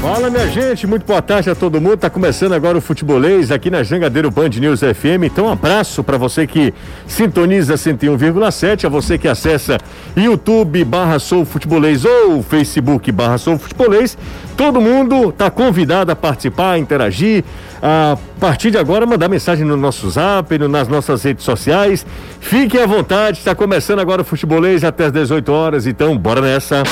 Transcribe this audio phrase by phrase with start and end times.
[0.00, 1.98] Fala minha gente, muito boa tarde a todo mundo.
[1.98, 5.24] Tá começando agora o Futebolês aqui na Jangadeiro Band News FM.
[5.24, 6.72] Então, um abraço para você que
[7.06, 9.76] sintoniza 101,7, a você que acessa
[10.16, 14.16] YouTube barra Sou Futebolês ou Facebook barra Sou Futebolês.
[14.56, 17.44] Todo mundo tá convidado a participar, a interagir,
[17.82, 22.06] a partir de agora mandar mensagem no nosso zap, nas nossas redes sociais.
[22.40, 26.84] Fiquem à vontade, está começando agora o Futebolês até as 18 horas, então bora nessa.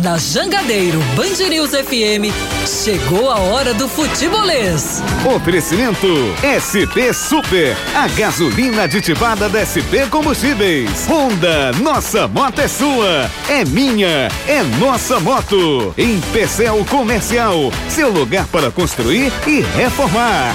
[0.00, 2.32] Na Jangadeiro Band News FM,
[2.66, 5.02] chegou a hora do futebolês.
[5.36, 6.08] Oferecimento
[6.40, 11.06] SP Super, a gasolina aditivada da SP Combustíveis.
[11.06, 15.94] Honda, nossa moto é sua, é minha, é nossa moto.
[15.98, 20.54] Em Pecel Comercial, seu lugar para construir e reformar.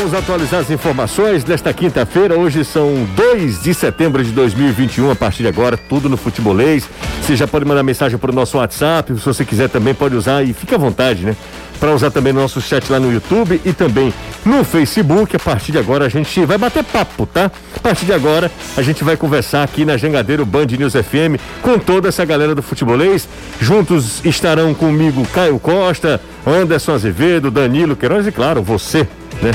[0.00, 2.34] Vamos atualizar as informações desta quinta-feira.
[2.34, 5.10] Hoje são 2 de setembro de 2021.
[5.10, 6.88] A partir de agora, tudo no futebolês.
[7.20, 9.12] Você já pode mandar mensagem para o nosso WhatsApp.
[9.18, 11.36] Se você quiser também, pode usar e fica à vontade, né?
[11.78, 14.10] Para usar também no nosso chat lá no YouTube e também
[14.42, 15.36] no Facebook.
[15.36, 17.50] A partir de agora a gente vai bater papo, tá?
[17.76, 21.78] A partir de agora a gente vai conversar aqui na Jangadeiro Band News FM com
[21.78, 23.28] toda essa galera do futebolês.
[23.60, 29.06] Juntos estarão comigo Caio Costa, Anderson Azevedo, Danilo Queiroz e, claro, você,
[29.42, 29.50] né?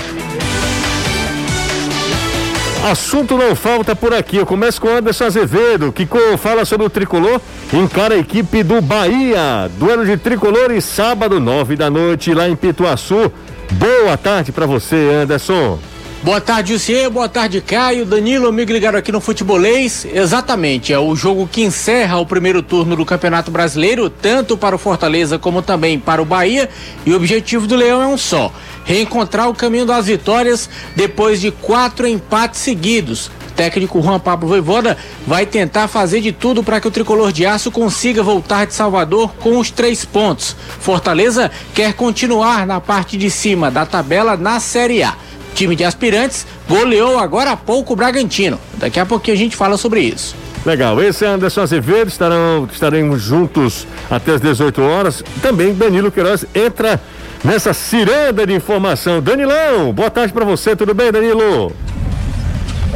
[2.86, 4.38] Assunto não falta por aqui.
[4.38, 7.42] Eu começo com Anderson Azevedo, que fala sobre o tricolor.
[7.74, 9.72] Encara a equipe do Bahia.
[9.80, 13.32] Duelo de tricolores, sábado, nove da noite, lá em Pituaçu.
[13.72, 15.80] Boa tarde para você, Anderson.
[16.26, 17.08] Boa tarde, Lucier.
[17.08, 18.04] Boa tarde, Caio.
[18.04, 20.08] Danilo, amigo ligado aqui no Futebolês.
[20.12, 24.80] Exatamente, é o jogo que encerra o primeiro turno do Campeonato Brasileiro, tanto para o
[24.80, 26.68] Fortaleza como também para o Bahia.
[27.06, 28.52] E o objetivo do Leão é um só:
[28.86, 33.28] reencontrar o caminho das vitórias depois de quatro empates seguidos.
[33.28, 37.46] O técnico Juan Pablo Voivoda vai tentar fazer de tudo para que o tricolor de
[37.46, 40.56] aço consiga voltar de Salvador com os três pontos.
[40.80, 45.16] Fortaleza quer continuar na parte de cima da tabela na Série A.
[45.56, 48.60] Time de aspirantes goleou agora há pouco o Bragantino.
[48.74, 50.36] Daqui a pouquinho a gente fala sobre isso.
[50.66, 55.24] Legal, esse é Anderson Azevedo, estarão, estaremos juntos até as 18 horas.
[55.42, 57.00] Também Danilo Queiroz entra
[57.44, 59.22] nessa ciranda de informação.
[59.22, 61.72] Danilão, boa tarde para você, tudo bem, Danilo?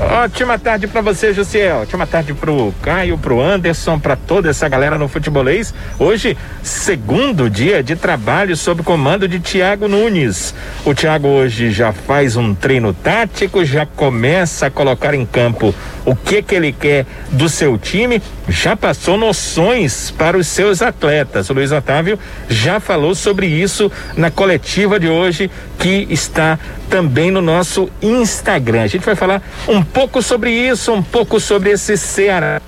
[0.02, 1.82] Ótima tarde para você, Jussiel.
[1.82, 5.74] Ótima tarde pro Caio, pro Anderson, para toda essa galera no futebolês.
[6.00, 10.56] Hoje, segundo dia de trabalho sob comando de Tiago Nunes.
[10.86, 16.16] O Tiago hoje já faz um treino tático, já começa a colocar em campo o
[16.16, 21.50] que que ele quer do seu time, já passou noções para os seus atletas.
[21.50, 22.18] O Luiz Otávio
[22.48, 26.58] já falou sobre isso na coletiva de hoje que está
[26.90, 28.82] também no nosso Instagram.
[28.82, 32.62] A gente vai falar um pouco sobre isso, um pouco sobre esse Ceará.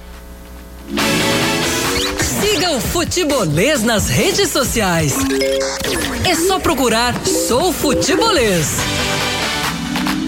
[2.19, 5.15] Siga o Futebolês nas redes sociais.
[6.27, 8.77] É só procurar Sou Futebolês.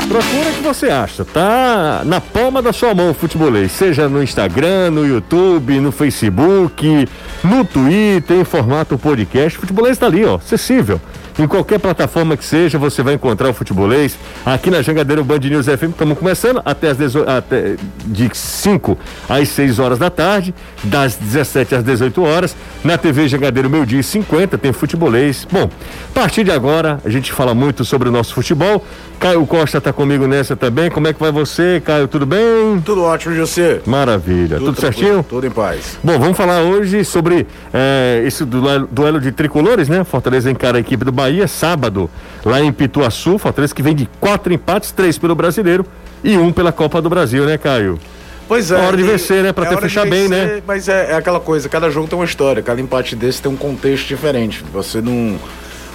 [0.07, 4.21] Procura o que você acha, tá na palma da sua mão o futebolês, seja no
[4.21, 7.07] Instagram, no YouTube, no Facebook,
[7.43, 9.57] no Twitter, em formato podcast.
[9.57, 11.01] O futebolês está ali, ó, acessível.
[11.37, 14.17] Em qualquer plataforma que seja, você vai encontrar o futebolês.
[14.45, 19.49] Aqui na Jangadeiro Band News FM, estamos começando até as 18, até de 5 às
[19.49, 22.55] 6 horas da tarde, das 17 às 18 horas.
[22.83, 25.47] Na TV Jangadeiro Meu Dia 50 tem futebolês.
[25.51, 25.69] Bom,
[26.11, 28.85] a partir de agora a gente fala muito sobre o nosso futebol.
[29.19, 30.91] Caio Costa está comigo nessa também.
[30.91, 32.09] Como é que vai você, Caio?
[32.09, 32.81] Tudo bem?
[32.85, 33.81] Tudo ótimo, José.
[33.85, 34.57] Maravilha.
[34.57, 35.23] Tudo, Tudo certinho?
[35.23, 35.97] Tudo em paz.
[36.03, 40.03] Bom, vamos falar hoje sobre é, esse duelo, duelo, de tricolores, né?
[40.03, 42.09] Fortaleza encara a equipe do Bahia sábado,
[42.43, 43.37] lá em Pituaçu.
[43.37, 45.85] Fortaleza que vem de quatro empates, três pelo brasileiro
[46.21, 47.97] e um pela Copa do Brasil, né, Caio?
[48.45, 48.75] Pois é.
[48.75, 49.53] É hora de vencer, né?
[49.53, 50.61] Pra é ter fechar bem, né?
[50.67, 53.55] Mas é, é, aquela coisa, cada jogo tem uma história, cada empate desse tem um
[53.55, 54.65] contexto diferente.
[54.73, 55.39] Você não.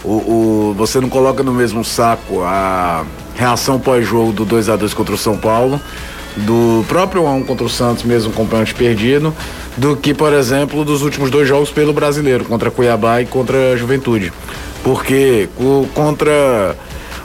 [0.03, 4.95] O, o você não coloca no mesmo saco a reação pós-jogo do 2 a 2
[4.95, 5.79] contra o São Paulo,
[6.47, 9.35] do próprio 1 contra o Santos, mesmo com pênalti perdido,
[9.77, 13.77] do que, por exemplo, dos últimos dois jogos pelo brasileiro, contra Cuiabá e contra a
[13.77, 14.33] Juventude.
[14.83, 16.77] Porque o, contra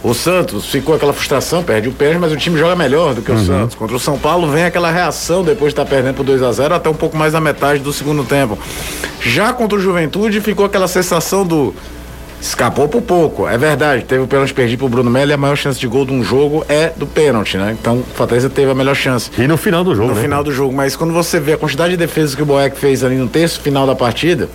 [0.03, 3.31] o Santos ficou aquela frustração, perde o pênalti, mas o time joga melhor do que
[3.31, 3.45] o uhum.
[3.45, 3.75] Santos.
[3.75, 6.75] Contra o São Paulo vem aquela reação depois de estar perdendo por 2 a 0
[6.75, 8.59] até um pouco mais da metade do segundo tempo.
[9.21, 11.73] Já contra o Juventude ficou aquela sensação do
[12.43, 13.47] escapou por pouco.
[13.47, 16.05] É verdade, teve o pênalti perdido pro Bruno Melo e a maior chance de gol
[16.05, 17.75] de um jogo é do pênalti, né?
[17.79, 19.31] Então o Fortaleza teve a melhor chance.
[19.37, 20.21] E no final do jogo, No né?
[20.21, 23.01] final do jogo, mas quando você vê a quantidade de defesas que o Boeck fez
[23.01, 24.49] ali no terço final da partida,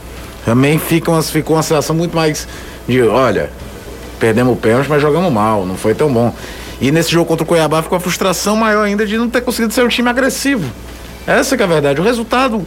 [0.44, 2.46] também fica uma, ficou uma sensação muito mais
[2.86, 3.48] de, olha,
[4.20, 6.34] perdemos o pênalti, mas jogamos mal, não foi tão bom.
[6.82, 9.72] E nesse jogo contra o Cuiabá ficou a frustração maior ainda de não ter conseguido
[9.72, 10.70] ser um time agressivo.
[11.26, 12.00] Essa que é a verdade.
[12.00, 12.66] O resultado,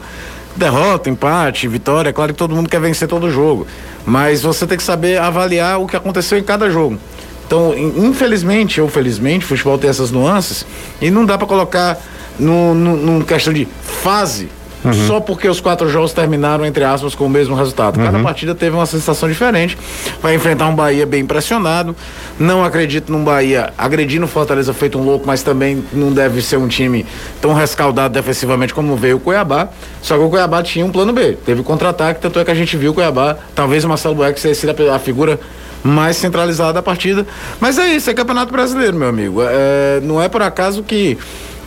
[0.56, 3.68] derrota, empate, vitória, é claro que todo mundo quer vencer todo jogo.
[4.06, 6.98] Mas você tem que saber avaliar o que aconteceu em cada jogo.
[7.46, 10.66] Então, infelizmente ou felizmente, o futebol tem essas nuances
[11.02, 12.00] e não dá para colocar
[12.40, 14.50] num, questão de fase
[14.84, 14.94] Uhum.
[15.08, 18.00] Só porque os quatro jogos terminaram, entre aspas, com o mesmo resultado.
[18.00, 18.24] Cada uhum.
[18.24, 19.78] partida teve uma sensação diferente.
[20.22, 21.96] Vai enfrentar um Bahia bem pressionado.
[22.40, 26.58] Não acredito num Bahia agredindo o Fortaleza feito um louco, mas também não deve ser
[26.58, 27.06] um time
[27.40, 29.70] tão rescaldado defensivamente como veio o Cuiabá.
[30.02, 31.38] Só que o Cuiabá tinha um plano B.
[31.46, 34.76] Teve contra-ataque, tanto é que a gente viu o Cuiabá, talvez o Marcelo Bueck seja
[34.94, 35.40] a figura
[35.84, 37.26] mais centralizada da partida.
[37.60, 39.42] Mas é isso, é Campeonato Brasileiro, meu amigo.
[39.44, 41.18] É, não é por acaso que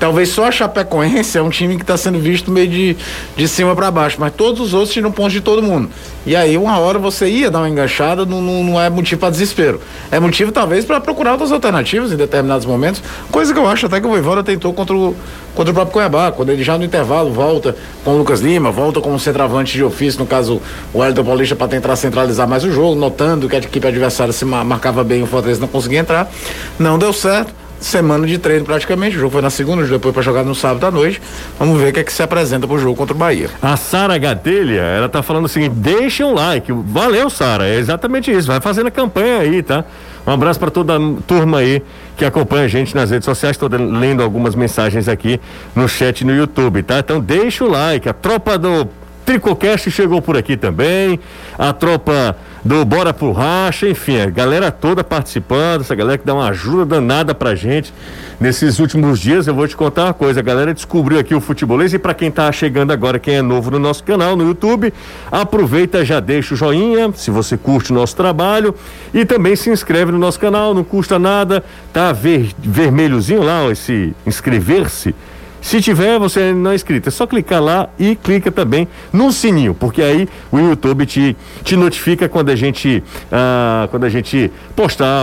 [0.05, 2.95] Talvez só a Chapecoense é um time que está sendo visto meio de,
[3.35, 5.89] de cima para baixo, mas todos os outros tiram pontos de todo mundo.
[6.27, 9.31] E aí, uma hora você ia dar uma enganchada, não, não, não é motivo para
[9.31, 9.81] desespero.
[10.11, 13.99] É motivo, talvez, para procurar outras alternativas em determinados momentos, coisa que eu acho até
[13.99, 15.17] que o Voivoda tentou contra o,
[15.55, 17.75] contra o próprio Cuiabá, quando ele já no intervalo volta
[18.05, 20.61] com o Lucas Lima, volta com um centroavante de ofício, no caso
[20.93, 24.45] o Hélio Paulista, para tentar centralizar mais o jogo, notando que a equipe adversária se
[24.45, 26.31] marcava bem, o Fortaleza não conseguia entrar.
[26.79, 29.17] Não deu certo semana de treino praticamente.
[29.17, 31.21] O jogo foi na segunda, depois para jogar no sábado à noite.
[31.59, 33.51] Vamos ver o que é que se apresenta pro jogo contra o Bahia.
[33.61, 36.73] A Sara Gadelha, ela tá falando o seguinte: deixa um like.
[36.73, 37.67] Valeu, Sara.
[37.67, 38.49] É exatamente isso.
[38.49, 39.85] Vai fazendo a campanha aí, tá?
[40.27, 41.83] Um abraço para toda a turma aí
[42.17, 43.55] que acompanha a gente nas redes sociais.
[43.55, 45.39] Estou lendo algumas mensagens aqui
[45.77, 46.99] no chat no YouTube, tá?
[46.99, 48.09] Então deixa o like.
[48.09, 48.89] A tropa do
[49.25, 51.19] Tricocast chegou por aqui também.
[51.59, 56.33] A tropa do Bora pro Racha, enfim, a galera toda participando, essa galera que dá
[56.33, 57.93] uma ajuda danada pra gente.
[58.41, 61.93] Nesses últimos dias, eu vou te contar uma coisa, a galera descobriu aqui o futebolês
[61.93, 64.93] e para quem tá chegando agora, quem é novo no nosso canal, no YouTube,
[65.31, 68.75] aproveita, já deixa o joinha, se você curte o nosso trabalho
[69.13, 71.63] e também se inscreve no nosso canal, não custa nada,
[71.93, 75.15] tá ver, vermelhozinho lá, ó, esse inscrever-se
[75.65, 79.73] se tiver, você não é inscrito, é só clicar lá e clica também no sininho,
[79.73, 83.03] porque aí o YouTube te, te notifica quando a gente
[83.33, 85.23] ah, quando a gente postar,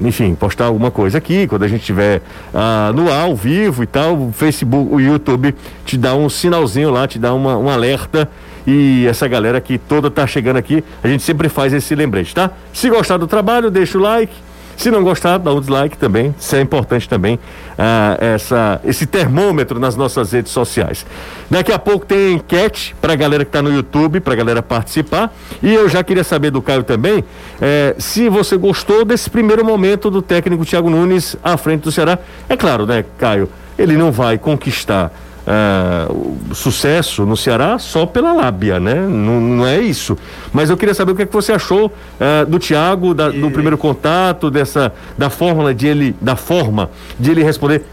[0.00, 2.22] enfim, postar alguma coisa aqui, quando a gente estiver
[2.54, 5.54] ah, no ar, ao vivo e tal, o Facebook, o YouTube
[5.84, 8.26] te dá um sinalzinho lá, te dá uma, um alerta
[8.66, 12.52] e essa galera que toda tá chegando aqui, a gente sempre faz esse lembrete, tá?
[12.72, 14.32] Se gostar do trabalho, deixa o like
[14.78, 16.32] se não gostar, dá um dislike também.
[16.38, 17.36] Isso é importante também,
[17.76, 21.04] ah, essa, esse termômetro nas nossas redes sociais.
[21.50, 24.62] Daqui a pouco tem enquete para a galera que está no YouTube, para a galera
[24.62, 25.34] participar.
[25.60, 27.24] E eu já queria saber do Caio também,
[27.60, 32.16] eh, se você gostou desse primeiro momento do técnico Thiago Nunes à frente do Ceará.
[32.48, 33.48] É claro, né, Caio?
[33.76, 35.12] Ele não vai conquistar
[35.48, 38.94] uh, sucesso no Ceará só pela lábia, né?
[38.94, 40.16] Não, não, é isso.
[40.52, 43.50] Mas eu queria saber o que, é que você achou uh, do Thiago, da, do
[43.50, 47.84] primeiro contato, dessa da fórmula de ele, da forma de ele responder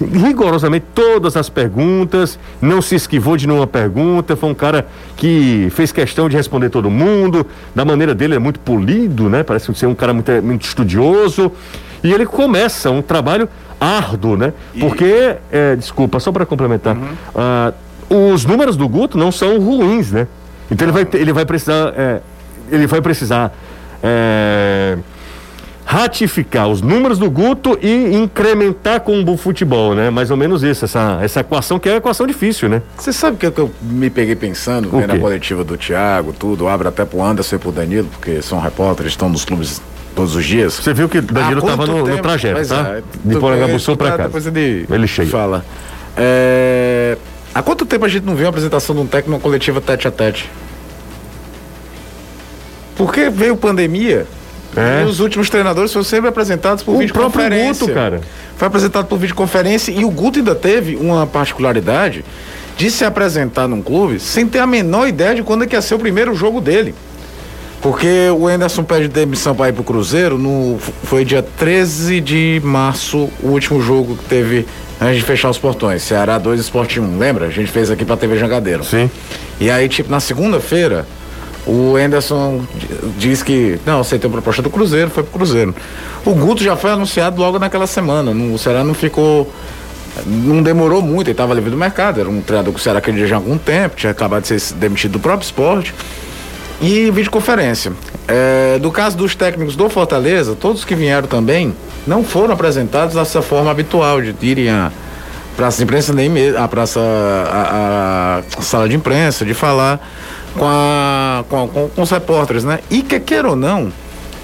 [0.00, 5.92] rigorosamente todas as perguntas, não se esquivou de nenhuma pergunta, foi um cara que fez
[5.92, 9.44] questão de responder todo mundo, da maneira dele é muito polido, né?
[9.44, 11.52] Parece ser um cara muito, muito estudioso.
[12.02, 13.48] E ele começa um trabalho
[13.84, 14.52] árduo, né?
[14.74, 14.80] E...
[14.80, 17.72] Porque, é, desculpa, só para complementar, uhum.
[18.10, 20.26] uh, os números do Guto não são ruins, né?
[20.70, 22.20] Então ele vai, ele vai precisar, é,
[22.70, 23.52] ele vai precisar
[24.02, 24.98] é,
[25.84, 30.10] ratificar os números do Guto e incrementar com o futebol, né?
[30.10, 32.82] Mais ou menos isso, essa, essa equação que é uma equação difícil, né?
[32.96, 36.32] Você sabe o que, é que eu me peguei pensando, vendo a coletiva do Thiago,
[36.32, 39.80] tudo, abre até pro Anderson e pro Danilo, porque são repórteres, estão nos clubes
[40.14, 40.74] todos os dias.
[40.74, 42.96] Você viu que Danilo estava no, no, trajeto, tá?
[42.96, 44.24] É, de Porangabuçu para cá.
[44.24, 45.30] Depois ele, ele chega.
[45.30, 45.64] Fala.
[46.16, 47.18] É...
[47.54, 50.08] Há quanto tempo a gente não vê uma apresentação de um técnico numa coletiva tete
[50.08, 50.50] a tete?
[52.96, 54.26] Porque veio pandemia.
[54.76, 55.02] É.
[55.02, 57.86] E os últimos treinadores foram sempre apresentados por o videoconferência.
[57.86, 58.20] Guto, cara.
[58.56, 62.24] Foi apresentado por videoconferência e o Guto ainda teve uma particularidade
[62.76, 65.82] de se apresentar num clube sem ter a menor ideia de quando é que ia
[65.82, 66.94] ser o primeiro jogo dele.
[67.80, 73.28] Porque o Anderson pede demissão para ir pro Cruzeiro no foi dia 13 de março,
[73.42, 74.66] o último jogo que teve
[74.98, 76.02] antes de fechar os portões.
[76.02, 77.46] Ceará 2 Esporte 1, lembra?
[77.46, 78.82] A gente fez aqui pra TV Jangadeiro.
[78.84, 79.10] Sim.
[79.60, 81.06] E aí, tipo, na segunda-feira,
[81.66, 82.62] o Anderson
[83.16, 85.74] diz que, não, aceitou a proposta do Cruzeiro, foi pro Cruzeiro.
[86.24, 88.30] O Guto já foi anunciado logo naquela semana.
[88.30, 89.50] o Ceará não ficou.
[90.26, 92.20] Não demorou muito, ele estava livre do mercado.
[92.20, 94.74] Era um treinador que o Ceará queria já há algum tempo, tinha acabado de ser
[94.74, 95.92] demitido do próprio esporte
[96.80, 97.92] e videoconferência.
[98.28, 101.74] É, do caso dos técnicos do Fortaleza, todos que vieram também
[102.06, 104.92] não foram apresentados dessa forma habitual de irem a
[105.56, 110.00] praça de imprensa, nem a praça, a, a, sala de imprensa, de falar
[110.56, 112.80] com, a, com, com, com os repórteres, né?
[112.90, 113.92] E que queira ou não,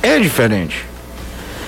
[0.03, 0.90] é diferente.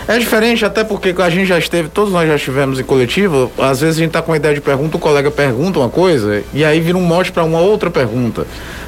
[0.09, 3.81] É diferente, até porque a gente já esteve, todos nós já estivemos em coletiva, às
[3.81, 6.65] vezes a gente tá com uma ideia de pergunta, o colega pergunta uma coisa e
[6.65, 8.47] aí vira um mote para uma outra pergunta.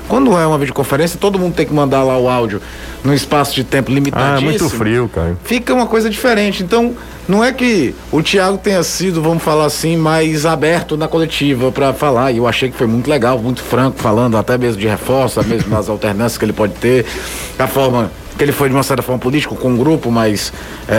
[0.09, 2.61] Quando é uma videoconferência, todo mundo tem que mandar lá o áudio
[3.03, 4.39] num espaço de tempo limitadíssimo.
[4.39, 5.37] Ah, muito frio, cara.
[5.45, 6.63] Fica uma coisa diferente.
[6.63, 6.95] Então,
[7.27, 11.95] não é que o Thiago tenha sido, vamos falar assim, mais aberto na coletiva para
[11.95, 12.33] falar.
[12.33, 15.71] E eu achei que foi muito legal, muito franco, falando até mesmo de reforço, mesmo
[15.71, 17.07] das alternâncias que ele pode ter,
[17.59, 18.11] a forma
[18.45, 20.53] ele foi de uma certa forma político com o um grupo, mas
[20.87, 20.99] é, é,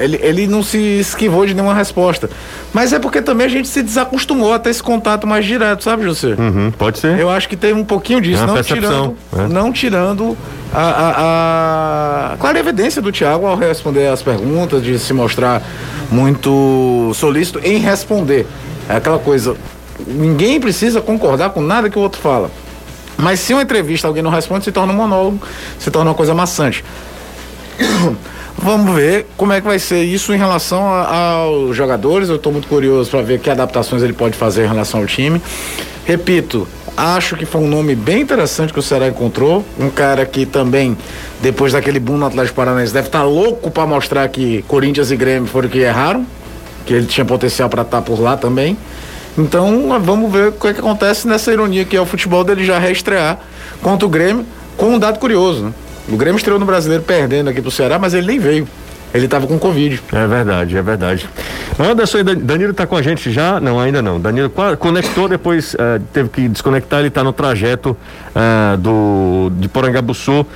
[0.00, 2.30] é, ele, ele não se esquivou de nenhuma resposta.
[2.72, 6.04] Mas é porque também a gente se desacostumou a ter esse contato mais direto, sabe,
[6.04, 6.34] José?
[6.38, 7.18] Uhum, pode ser.
[7.18, 9.48] Eu acho que tem um pouquinho disso, É uma não tirando, é.
[9.48, 10.36] não tirando
[10.72, 15.62] a, a, a clara evidência do Tiago ao responder as perguntas, de se mostrar
[16.10, 18.46] muito solícito em responder.
[18.88, 19.56] É aquela coisa,
[20.06, 22.50] ninguém precisa concordar com nada que o outro fala.
[23.22, 25.40] Mas se uma entrevista alguém não responde, se torna um monólogo,
[25.78, 26.84] se torna uma coisa maçante.
[28.58, 32.28] Vamos ver como é que vai ser isso em relação aos jogadores.
[32.28, 35.40] Eu estou muito curioso para ver que adaptações ele pode fazer em relação ao time.
[36.04, 39.64] Repito, acho que foi um nome bem interessante que o Ceará encontrou.
[39.78, 40.96] Um cara que também,
[41.40, 45.48] depois daquele boom no Atlético Paranaense, deve estar louco para mostrar que Corinthians e Grêmio
[45.48, 46.26] foram que erraram,
[46.84, 48.76] que ele tinha potencial para estar por lá também.
[49.36, 52.64] Então, vamos ver o que, é que acontece nessa ironia que é o futebol dele
[52.64, 53.38] já reestrear
[53.82, 54.44] contra o Grêmio,
[54.76, 55.72] com um dado curioso, né?
[56.08, 58.68] O Grêmio estreou no Brasileiro perdendo aqui pro Ceará, mas ele nem veio.
[59.14, 60.02] Ele estava com Covid.
[60.12, 61.28] É verdade, é verdade.
[61.78, 63.60] Anderson e Dan- Danilo tá com a gente já?
[63.60, 64.18] Não, ainda não.
[64.20, 67.96] Danilo conectou, depois eh, teve que desconectar, ele está no trajeto
[68.34, 70.46] eh, do, de Porangabuçu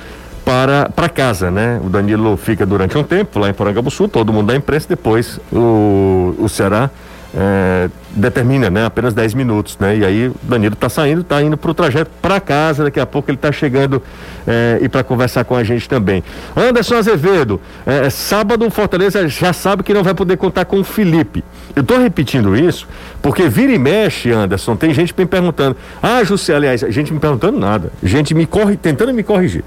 [0.43, 1.79] para, para casa, né?
[1.83, 6.35] O Danilo fica durante um tempo lá em Porangabuçu, todo mundo da imprensa, depois o,
[6.39, 6.89] o Ceará
[7.35, 8.85] eh, determina, né?
[8.85, 9.97] Apenas 10 minutos, né?
[9.97, 13.05] E aí o Danilo está saindo, está indo para o trajeto para casa, daqui a
[13.05, 14.01] pouco ele está chegando
[14.47, 16.23] eh, e para conversar com a gente também.
[16.55, 20.83] Anderson Azevedo, eh, sábado o Fortaleza já sabe que não vai poder contar com o
[20.83, 21.43] Felipe.
[21.75, 22.87] Eu estou repetindo isso
[23.21, 25.75] porque vira e mexe, Anderson, tem gente me perguntando.
[26.01, 27.91] Ah, José, aliás, gente me perguntando nada.
[28.01, 29.63] Gente me corre, tentando me corrigir.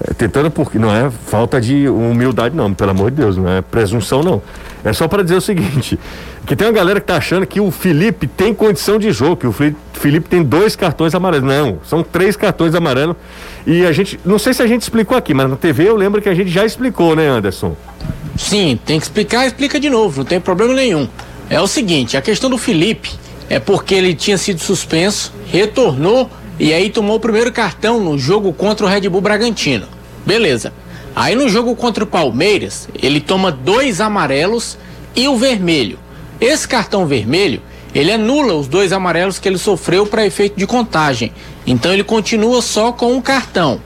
[0.00, 3.60] É, tentando porque não é falta de humildade não, pelo amor de Deus, não é
[3.60, 4.40] presunção não.
[4.84, 5.98] É só para dizer o seguinte,
[6.46, 9.46] que tem uma galera que tá achando que o Felipe tem condição de jogo, que
[9.46, 11.48] o Felipe, tem dois cartões amarelos.
[11.48, 13.16] Não, são três cartões amarelos.
[13.66, 16.22] E a gente, não sei se a gente explicou aqui, mas na TV eu lembro
[16.22, 17.76] que a gente já explicou, né, Anderson?
[18.36, 21.08] Sim, tem que explicar, explica de novo, não tem problema nenhum.
[21.50, 23.10] É o seguinte, a questão do Felipe
[23.50, 28.52] é porque ele tinha sido suspenso, retornou e aí tomou o primeiro cartão no jogo
[28.52, 29.86] contra o Red Bull Bragantino.
[30.26, 30.72] Beleza.
[31.14, 34.78] Aí no jogo contra o Palmeiras, ele toma dois amarelos
[35.14, 35.98] e o vermelho.
[36.40, 37.62] Esse cartão vermelho,
[37.94, 41.32] ele anula os dois amarelos que ele sofreu para efeito de contagem.
[41.66, 43.80] Então ele continua só com um cartão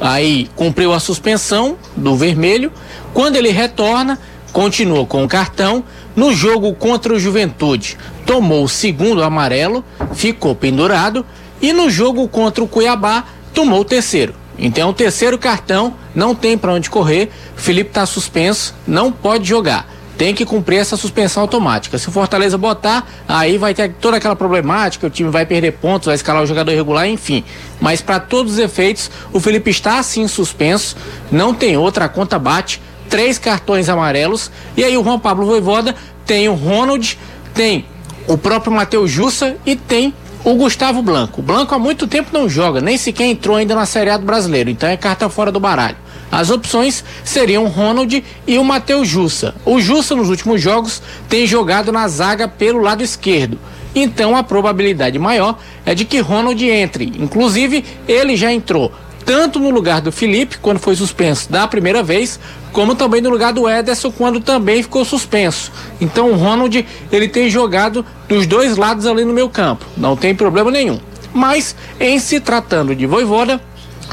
[0.00, 2.72] aí cumpriu a suspensão do vermelho.
[3.12, 4.18] Quando ele retorna,
[4.52, 5.84] continua com o cartão.
[6.14, 9.84] No jogo contra o Juventude, tomou o segundo amarelo,
[10.14, 11.24] ficou pendurado.
[11.60, 14.34] E no jogo contra o Cuiabá, tomou o terceiro.
[14.58, 17.30] Então, o terceiro cartão, não tem para onde correr.
[17.56, 21.98] Felipe está suspenso, não pode jogar tem que cumprir essa suspensão automática.
[21.98, 26.06] Se o Fortaleza botar, aí vai ter toda aquela problemática, o time vai perder pontos,
[26.06, 27.44] vai escalar o jogador irregular, enfim.
[27.80, 30.96] Mas para todos os efeitos, o Felipe está assim suspenso,
[31.30, 35.94] não tem outra, a conta bate, três cartões amarelos, e aí o Juan Pablo Voivoda
[36.24, 37.18] tem o Ronald,
[37.54, 37.84] tem
[38.26, 40.14] o próprio Matheus Jussa e tem
[40.46, 41.40] o Gustavo Blanco.
[41.40, 44.24] O Blanco há muito tempo não joga, nem sequer entrou ainda na Série A do
[44.24, 45.96] Brasileiro, então é carta fora do baralho.
[46.30, 49.56] As opções seriam o Ronald e o Matheus Jussa.
[49.64, 53.58] O Jussa, nos últimos jogos, tem jogado na zaga pelo lado esquerdo.
[53.92, 57.12] Então a probabilidade maior é de que Ronald entre.
[57.18, 58.92] Inclusive, ele já entrou
[59.26, 62.38] tanto no lugar do Felipe, quando foi suspenso da primeira vez,
[62.72, 65.72] como também no lugar do Ederson, quando também ficou suspenso.
[66.00, 69.84] Então o Ronald, ele tem jogado dos dois lados ali no meu campo.
[69.96, 71.00] Não tem problema nenhum.
[71.34, 73.60] Mas, em se tratando de Voivoda,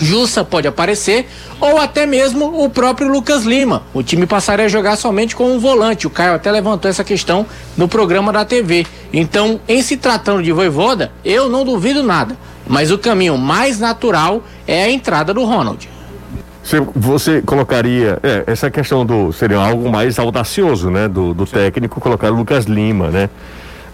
[0.01, 1.29] Jussa pode aparecer,
[1.61, 3.83] ou até mesmo o próprio Lucas Lima.
[3.93, 6.07] O time passaria a jogar somente com um volante.
[6.07, 7.45] O Caio até levantou essa questão
[7.77, 8.87] no programa da TV.
[9.13, 12.35] Então, em se tratando de Voivoda, eu não duvido nada.
[12.67, 15.89] Mas o caminho mais natural é a entrada do Ronald.
[16.63, 21.99] Você, você colocaria, é, essa questão do, seria algo mais audacioso, né, do, do técnico
[21.99, 23.29] colocar o Lucas Lima, né?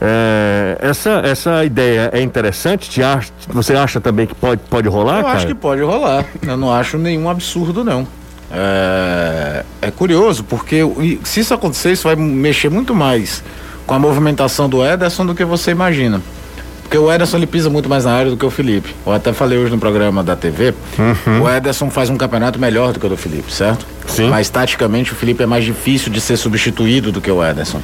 [0.02, 2.90] É, essa, essa ideia é interessante?
[2.90, 5.38] Te acha, você acha também que pode, pode rolar, Eu cara?
[5.38, 6.26] acho que pode rolar.
[6.46, 8.08] Eu não acho nenhum absurdo, não.
[8.52, 10.82] É, é curioso, porque
[11.24, 13.44] se isso acontecer, isso vai mexer muito mais
[13.86, 16.22] com a movimentação do Ederson do que você imagina.
[16.90, 18.96] Porque o Ederson ele pisa muito mais na área do que o Felipe.
[19.06, 20.74] Eu até falei hoje no programa da TV.
[20.98, 21.44] Uhum.
[21.44, 23.86] O Ederson faz um campeonato melhor do que o do Felipe, certo?
[24.08, 24.28] Sim.
[24.28, 27.80] Mas taticamente o Felipe é mais difícil de ser substituído do que o Ederson.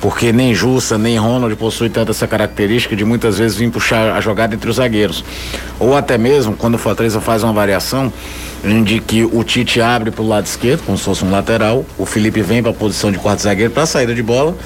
[0.00, 4.20] Porque nem Jussa, nem Ronald possui tanta essa característica de muitas vezes vir puxar a
[4.20, 5.24] jogada entre os zagueiros.
[5.78, 8.12] Ou até mesmo, quando o Fortaleza faz uma variação,
[8.84, 12.04] de que o Tite abre para o lado esquerdo, como se fosse um lateral, o
[12.04, 14.56] Felipe vem para a posição de quarto zagueiro para a saída de bola,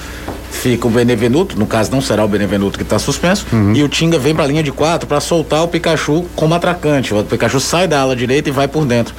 [0.56, 4.18] fica o Benevenuto, no caso não será o Benevenuto que está suspenso, e o Tinga
[4.18, 7.14] vem para a linha de quatro para soltar o Pikachu como atracante.
[7.14, 9.14] O Pikachu sai da ala direita e vai por dentro.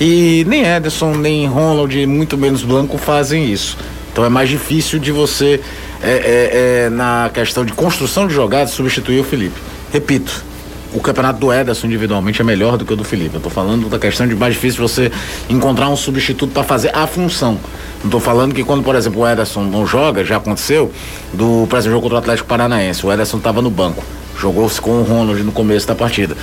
[0.00, 3.76] E nem Ederson, nem Ronald, muito menos Blanco fazem isso.
[4.12, 5.60] Então é mais difícil de você,
[6.02, 9.60] é, é, é, na questão de construção de jogadas, substituir o Felipe.
[9.92, 10.44] Repito,
[10.92, 13.34] o campeonato do Ederson individualmente é melhor do que o do Felipe.
[13.34, 15.10] Eu estou falando da questão de mais difícil você
[15.48, 17.58] encontrar um substituto para fazer a função.
[18.00, 20.90] Não estou falando que quando, por exemplo, o Ederson não joga, já aconteceu,
[21.32, 24.02] do, por exemplo, jogo contra o Atlético Paranaense, o Ederson estava no banco.
[24.40, 26.34] Jogou-se com o Ronald no começo da partida.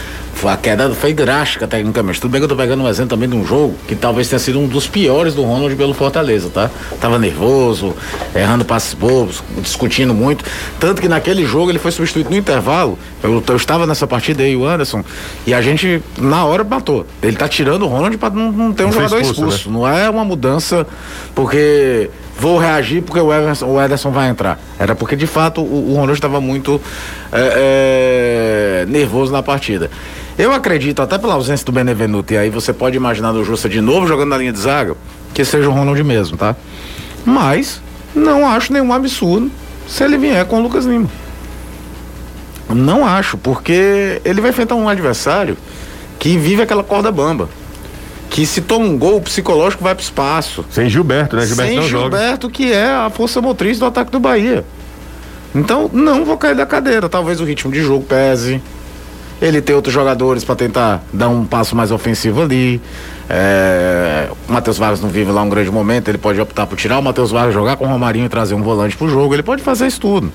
[0.45, 2.21] A queda foi drástica tecnicamente.
[2.21, 4.37] Tudo bem que eu tô pegando um exemplo também de um jogo que talvez tenha
[4.37, 6.69] sido um dos piores do Ronald pelo Fortaleza, tá?
[7.01, 7.95] Tava nervoso,
[8.35, 10.45] errando passes bobos, discutindo muito.
[10.79, 12.99] Tanto que naquele jogo ele foi substituído no intervalo.
[13.23, 15.03] Eu, eu estava nessa partida aí, o Anderson,
[15.47, 17.07] e a gente, na hora, matou.
[17.21, 19.71] Ele tá tirando o Ronald para não, não ter um Não jogador expulso, expulso.
[19.71, 20.85] Não é uma mudança
[21.33, 24.59] porque vou reagir porque o Ederson, o Ederson vai entrar.
[24.79, 26.81] Era porque de fato o, o Ronaldo estava muito
[27.31, 29.89] é, é, nervoso na partida.
[30.37, 33.81] Eu acredito, até pela ausência do Benevenuto, e aí você pode imaginar o Justa de
[33.81, 34.95] novo jogando na linha de zaga,
[35.33, 36.55] que seja o Ronald mesmo, tá?
[37.25, 37.81] Mas
[38.15, 39.51] não acho nenhum absurdo
[39.87, 41.09] se ele vier com o Lucas Lima.
[42.69, 45.57] Não acho, porque ele vai enfrentar um adversário
[46.19, 47.49] que vive aquela corda bamba.
[48.37, 50.63] Que se toma um gol, o psicológico vai pro espaço.
[50.69, 51.43] Sem Gilberto, né?
[51.43, 52.17] Gilberto Sem não joga.
[52.17, 54.63] Gilberto, que é a força motriz do ataque do Bahia.
[55.55, 57.09] Então, não vou cair da cadeira.
[57.09, 58.61] Talvez o ritmo de jogo pese.
[59.41, 62.79] Ele tem outros jogadores para tentar dar um passo mais ofensivo ali.
[63.27, 66.07] É, o Matheus Vargas não vive lá um grande momento.
[66.07, 68.61] Ele pode optar por tirar o Matheus Vargas, jogar com o Romarinho e trazer um
[68.61, 69.33] volante pro jogo.
[69.33, 70.31] Ele pode fazer isso tudo.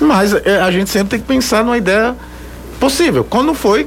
[0.00, 2.16] Mas é, a gente sempre tem que pensar numa ideia
[2.80, 3.22] possível.
[3.22, 3.86] Quando foi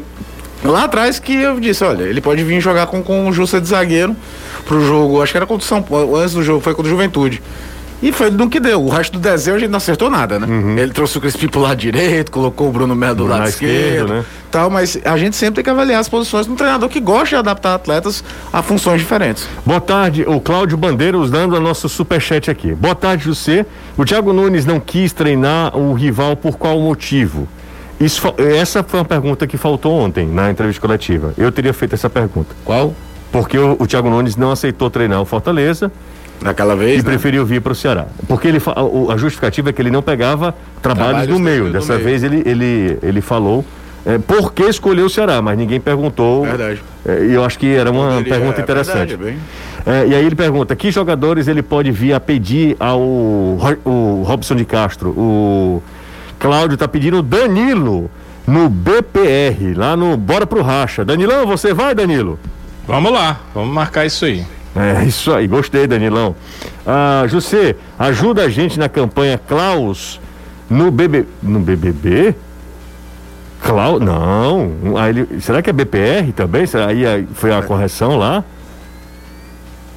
[0.64, 3.68] lá atrás que eu disse, olha, ele pode vir jogar com, com o Justa de
[3.68, 4.16] zagueiro
[4.66, 6.92] pro jogo, acho que era contra o São Paulo, antes do jogo foi contra o
[6.92, 7.42] Juventude.
[8.02, 8.82] E foi no que deu.
[8.82, 10.48] O resto do desenho a gente não acertou nada, né?
[10.82, 14.14] Ele trouxe o Crispim pro lado direito, colocou o Bruno Melo do lado esquerdo, esquerda,
[14.14, 14.26] né?
[14.50, 17.30] tal, mas a gente sempre tem que avaliar as posições de um treinador que gosta
[17.30, 19.48] de adaptar atletas a funções diferentes.
[19.66, 22.74] Boa tarde, o Cláudio Bandeiros dando a nosso superchat aqui.
[22.74, 23.66] Boa tarde, José.
[23.98, 27.50] O Thiago Nunes não quis treinar o rival por qual motivo?
[28.00, 31.34] Isso, essa foi uma pergunta que faltou ontem na entrevista coletiva.
[31.38, 32.56] Eu teria feito essa pergunta.
[32.64, 32.94] Qual?
[33.32, 35.92] Porque o, o Thiago Nunes não aceitou treinar o Fortaleza
[36.42, 37.10] Daquela e vez, né?
[37.12, 38.06] preferiu vir para o Ceará.
[38.28, 41.66] Porque ele o- a justificativa é que ele não pegava trabalhos, Trabalhos do- meio.
[41.66, 42.06] do Dessa meio.
[42.06, 43.66] vez ele, ele, ele falou
[44.06, 46.44] é, por que escolheu o Ceará, mas ninguém perguntou.
[46.46, 46.82] Verdade.
[47.06, 49.16] É, E eu acho que era uma Poderia- pergunta é interessante.
[49.18, 49.38] verdade, bem.
[49.86, 54.56] É, e aí ele pergunta: que jogadores ele pode vir a pedir ao o Robson
[54.56, 55.10] de Castro?
[55.10, 55.84] O
[56.40, 58.10] Cláudio tá pedindo Danilo
[58.48, 61.04] no BPR, lá no Bora pro Racha.
[61.06, 62.40] Danilão, você vai, Danilo?
[62.88, 64.44] Vamos lá, vamos marcar isso aí.
[64.76, 66.36] É isso aí, gostei, Danilão.
[66.88, 70.20] Ah, José, ajuda a gente na campanha Klaus
[70.70, 71.26] no BB.
[71.44, 72.34] No BBB?
[73.62, 74.02] Klaus?
[74.02, 74.72] Não.
[74.98, 76.66] Aí ele- será que é BPR também?
[76.66, 78.44] Será- Aí aí foi a correção lá?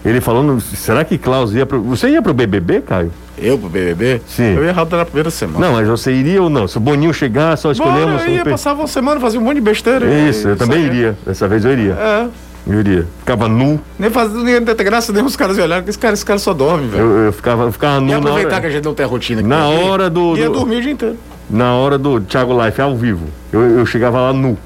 [0.04, 1.80] Ele falando, será que Klaus ia pro.
[1.82, 3.12] Você ia pro BBB, Caio?
[3.38, 4.20] Eu pro BBB?
[4.28, 4.54] Sim.
[4.56, 5.66] Eu ia errado na primeira semana.
[5.66, 6.68] Não, mas você iria ou não?
[6.68, 8.20] Se o Boninho chegar, só escolhemos.
[8.20, 10.06] Bora, eu ia um passar uma semana, fazer um monte de besteira.
[10.28, 11.16] Isso, eu também iria.
[11.26, 11.92] Dessa vez eu iria.
[11.94, 12.28] É.
[12.64, 13.06] Eu iria.
[13.18, 13.80] Ficava nu.
[13.98, 16.24] Nem fazendo nem ia ter graça, nem os caras iam olhar, que esse cara, esse
[16.24, 17.02] cara só dorme, velho.
[17.02, 19.04] Eu, eu ficava, eu ficava nu E na aproveitar hora, que a gente não tem
[19.04, 19.48] a rotina aqui.
[19.48, 20.36] na aqui, hora do.
[20.36, 21.16] Ia do- dormir o dia inteiro.
[21.50, 23.26] na hora do Thiago Life ao vivo.
[23.52, 24.56] Eu, eu chegava lá nu.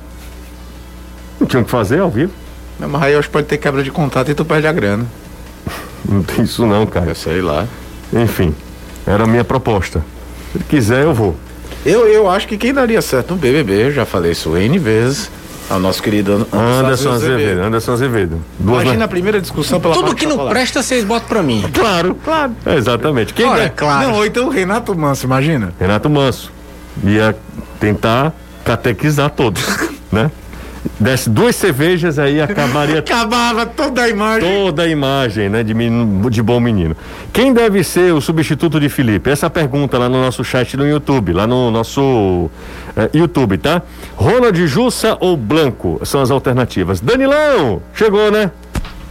[1.41, 2.33] Não tinha o que fazer ao vivo.
[2.79, 4.73] Não, mas aí eu acho que pode ter quebra de contato e tu perde a
[4.73, 5.07] grana.
[6.07, 7.07] Não tem isso não, cara.
[7.11, 7.67] Eu sei lá.
[8.13, 8.55] Enfim,
[9.07, 10.01] era a minha proposta.
[10.53, 11.37] Se ele quiser, eu vou.
[11.85, 15.31] Eu, eu acho que quem daria certo no BBB, eu já falei isso N vezes,
[15.71, 17.61] é o nosso querido Anderson Azevedo.
[17.63, 18.41] Anderson Azevedo.
[18.59, 20.55] Duas Imagina na- a primeira discussão pela Tudo que não chocolate.
[20.55, 21.65] presta, vocês botam pra mim.
[21.73, 22.53] Claro, claro.
[22.67, 23.35] exatamente.
[23.35, 24.09] Quem Ora, der- claro.
[24.09, 25.73] Não, ou então o Renato Manso, imagina.
[25.79, 26.51] Renato Manso.
[27.05, 27.37] Ia
[27.79, 28.33] tentar
[28.65, 29.63] catequizar todos,
[30.11, 30.31] né?
[31.01, 34.49] Desce duas cervejas aí acabaria Acabava toda a imagem.
[34.49, 36.97] toda a imagem, né, de, menino- de bom menino.
[37.33, 39.29] Quem deve ser o substituto de Felipe?
[39.31, 42.51] Essa pergunta lá no nosso chat no YouTube, lá no nosso
[42.97, 43.83] eh, YouTube, tá?
[44.17, 47.01] Ronald Jussa ou Blanco são as alternativas.
[47.01, 48.51] Danilão, chegou, né?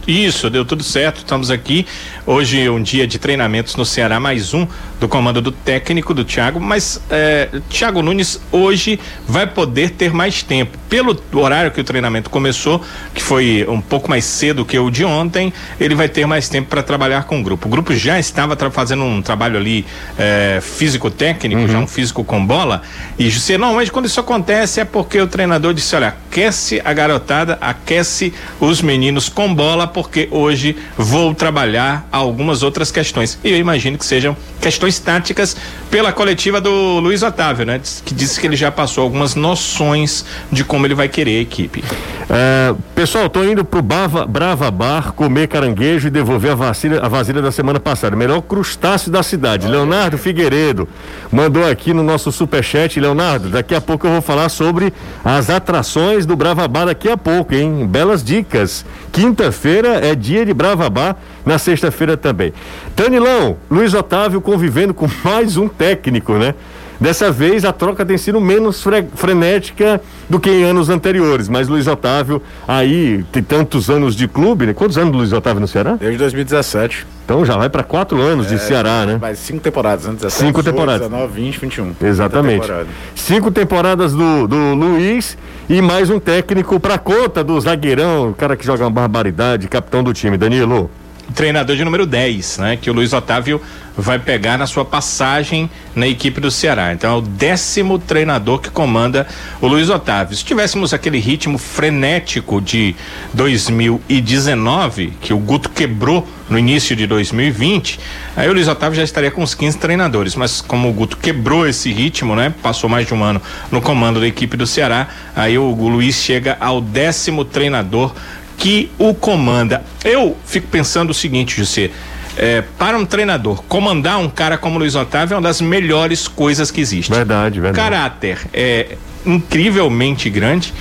[0.06, 1.84] Isso, deu tudo certo, estamos aqui.
[2.24, 4.64] Hoje é um dia de treinamentos no Ceará, mais um
[5.00, 10.42] do comando do técnico do Thiago, mas é, Thiago Nunes hoje vai poder ter mais
[10.42, 10.78] tempo.
[10.88, 12.82] Pelo horário que o treinamento começou,
[13.14, 16.68] que foi um pouco mais cedo que o de ontem, ele vai ter mais tempo
[16.68, 17.66] para trabalhar com o grupo.
[17.66, 19.84] O grupo já estava fazendo um trabalho ali
[20.18, 21.68] é, físico-técnico, uhum.
[21.68, 22.82] já um físico com bola,
[23.18, 27.58] e você normalmente quando isso acontece é porque o treinador disse: olha, aquece a garotada,
[27.60, 33.38] aquece os meninos com bola, porque hoje vou trabalhar algumas outras questões.
[33.42, 35.56] E eu imagino que sejam questões táticas
[35.90, 37.80] pela coletiva do Luiz Otávio, né?
[38.04, 41.82] Que disse que ele já passou algumas noções de como ele vai querer a equipe.
[42.28, 47.08] É, pessoal, tô indo pro Bava, Brava Bar comer caranguejo e devolver a vacina, a
[47.08, 48.16] vacina da semana passada.
[48.16, 49.68] Melhor crustáceo da cidade.
[49.68, 50.88] Leonardo Figueiredo
[51.30, 52.98] mandou aqui no nosso superchat.
[52.98, 54.92] Leonardo, daqui a pouco eu vou falar sobre
[55.24, 57.86] as atrações do Brava Bar daqui a pouco, hein?
[57.86, 58.84] Belas dicas.
[59.12, 62.52] Quinta-feira é dia de Brava Bar, na sexta-feira também.
[62.96, 66.54] Danilão, Luiz Otávio convivendo com mais um técnico, né?
[66.98, 71.68] Dessa vez a troca tem sido menos fre frenética do que em anos anteriores, mas
[71.68, 74.72] Luiz Otávio aí tem tantos anos de clube, né?
[74.72, 75.96] Quantos anos Luiz Otávio no Ceará?
[76.00, 77.06] Desde 2017.
[77.22, 79.18] Então já vai para quatro anos é, de Ceará, né?
[79.20, 80.14] Mais cinco temporadas, né?
[80.14, 81.08] 17, cinco 18, temporadas.
[81.08, 81.96] 19, 20, 21.
[82.02, 82.60] Exatamente.
[82.62, 82.88] Temporada.
[83.14, 85.36] Cinco temporadas do, do Luiz
[85.68, 90.02] e mais um técnico para conta do zagueirão, o cara que joga uma barbaridade, capitão
[90.02, 90.90] do time, Danilo
[91.34, 92.78] treinador de número 10, né?
[92.80, 93.60] Que o Luiz Otávio
[93.96, 96.92] vai pegar na sua passagem na equipe do Ceará.
[96.92, 99.26] Então é o décimo treinador que comanda
[99.60, 100.36] o Luiz Otávio.
[100.36, 102.94] Se tivéssemos aquele ritmo frenético de
[103.32, 107.98] 2019, que o Guto quebrou no início de 2020,
[108.36, 110.36] aí o Luiz Otávio já estaria com uns 15 treinadores.
[110.36, 112.52] Mas como o Guto quebrou esse ritmo, né?
[112.62, 116.56] Passou mais de um ano no comando da equipe do Ceará, aí o Luiz chega
[116.60, 118.14] ao décimo treinador
[118.56, 119.84] que o comanda.
[120.04, 121.90] Eu fico pensando o seguinte, José.
[122.38, 126.70] É, para um treinador, comandar um cara como Luiz Otávio é uma das melhores coisas
[126.70, 127.10] que existe.
[127.10, 127.90] Verdade, verdade.
[127.90, 130.72] Caráter é incrivelmente grande.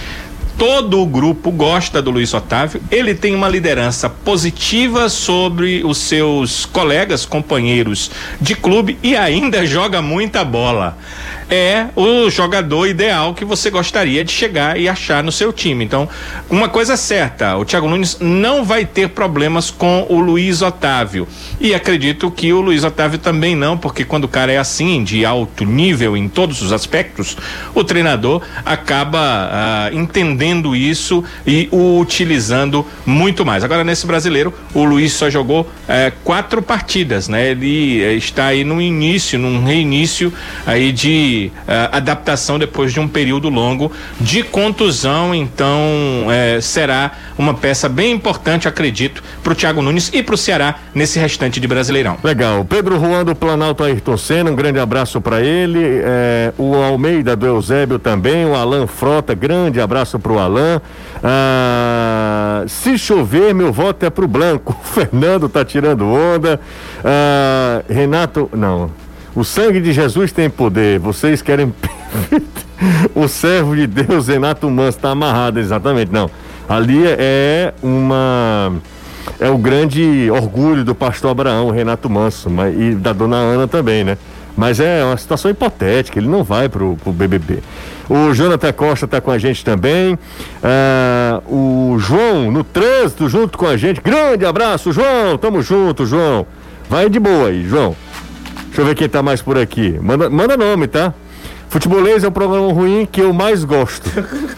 [0.57, 2.81] Todo o grupo gosta do Luiz Otávio.
[2.89, 10.01] Ele tem uma liderança positiva sobre os seus colegas, companheiros de clube e ainda joga
[10.01, 10.97] muita bola
[11.49, 15.85] é o jogador ideal que você gostaria de chegar e achar no seu time.
[15.85, 16.09] Então,
[16.49, 21.27] uma coisa é certa, o Thiago Nunes não vai ter problemas com o Luiz Otávio.
[21.59, 25.25] E acredito que o Luiz Otávio também não, porque quando o cara é assim, de
[25.25, 27.37] alto nível em todos os aspectos,
[27.73, 30.44] o treinador acaba ah, entendendo
[30.75, 33.63] isso e o utilizando muito mais.
[33.63, 37.51] Agora, nesse brasileiro, o Luiz só jogou eh, quatro partidas, né?
[37.51, 40.31] Ele eh, está aí no início, num reinício
[40.65, 45.75] aí de uh, adaptação depois de um período longo de contusão, então
[46.61, 51.19] será uma peça bem importante, acredito, para o Thiago Nunes e para o Ceará nesse
[51.19, 52.17] restante de Brasileirão.
[52.23, 52.65] Legal.
[52.65, 55.79] Pedro Juan do Planalto Ayrton Senna, um grande abraço para ele.
[56.57, 60.81] O Almeida do Eusébio também, o Alan Frota, grande abraço para o Alan.
[61.23, 64.75] Ah, se chover, meu voto é pro Blanco.
[64.85, 66.59] O Fernando tá tirando onda.
[67.03, 68.89] Ah, Renato, não.
[69.35, 70.99] O sangue de Jesus tem poder.
[70.99, 71.73] Vocês querem.
[73.13, 76.11] o servo de Deus, Renato Manso, está amarrado, exatamente.
[76.11, 76.29] Não.
[76.67, 78.73] Ali é uma.
[79.39, 84.17] É o grande orgulho do pastor Abraão, Renato Manso, e da dona Ana também, né?
[84.55, 87.59] Mas é uma situação hipotética, ele não vai pro, pro BBB.
[88.09, 90.17] O Jonathan Costa está com a gente também.
[90.63, 93.99] Ah, o João, no trânsito, junto com a gente.
[93.99, 95.37] Grande abraço, João.
[95.37, 96.45] Tamo junto, João.
[96.89, 97.95] Vai de boa aí, João.
[98.67, 99.97] Deixa eu ver quem tá mais por aqui.
[100.01, 101.13] Manda, manda nome, tá?
[101.75, 104.09] Futebolês é o programa ruim que eu mais gosto.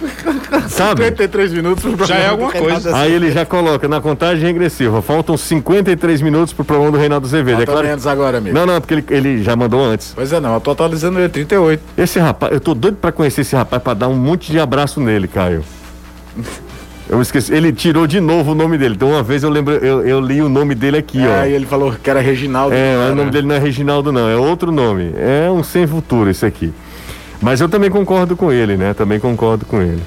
[0.69, 1.03] Sabe?
[1.05, 2.95] 53 minutos pro programa Já é alguma coisa.
[2.95, 5.01] Aí ele já coloca na contagem regressiva.
[5.01, 7.55] Faltam 53 minutos pro programa do Reinaldo Azevedo.
[7.55, 7.87] Falta é claro...
[7.87, 8.55] menos agora, amigo.
[8.55, 10.11] Não, não, porque ele, ele já mandou antes.
[10.13, 10.53] Pois é, não.
[10.53, 11.81] Eu tô atualizando ele, 38.
[11.97, 15.01] Esse rapaz, eu tô doido pra conhecer esse rapaz pra dar um monte de abraço
[15.01, 15.63] nele, Caio.
[17.09, 18.93] Eu esqueci, ele tirou de novo o nome dele.
[18.93, 21.41] Então uma vez eu lembro, eu, eu li o nome dele aqui, é, ó.
[21.41, 22.75] Aí ele falou que era Reginaldo.
[22.75, 25.13] É, o nome dele não é Reginaldo não, é outro nome.
[25.15, 26.71] É um sem futuro esse aqui.
[27.41, 28.93] Mas eu também concordo com ele, né?
[28.93, 30.01] Também concordo com ele.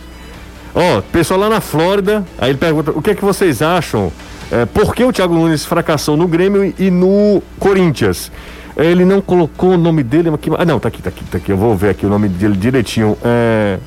[0.75, 4.13] Ó, pessoal lá na Flórida, aí ele pergunta, o que é que vocês acham?
[4.51, 8.31] É, por que o Thiago Nunes fracassou no Grêmio e no Corinthians?
[8.77, 10.51] Ele não colocou o nome dele aqui.
[10.57, 11.53] Ah, não, tá aqui, tá aqui, tá aqui.
[11.53, 13.17] Eu vou ver aqui o nome dele direitinho.
[13.23, 13.79] É.